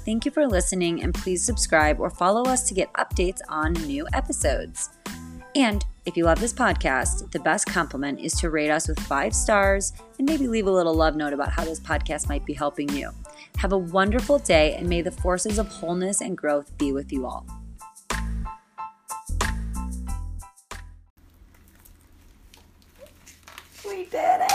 [0.05, 4.05] Thank you for listening, and please subscribe or follow us to get updates on new
[4.13, 4.91] episodes.
[5.55, 9.33] And if you love this podcast, the best compliment is to rate us with five
[9.33, 12.89] stars and maybe leave a little love note about how this podcast might be helping
[12.89, 13.09] you.
[13.57, 17.25] Have a wonderful day, and may the forces of wholeness and growth be with you
[17.25, 17.47] all.
[23.95, 24.54] We did it!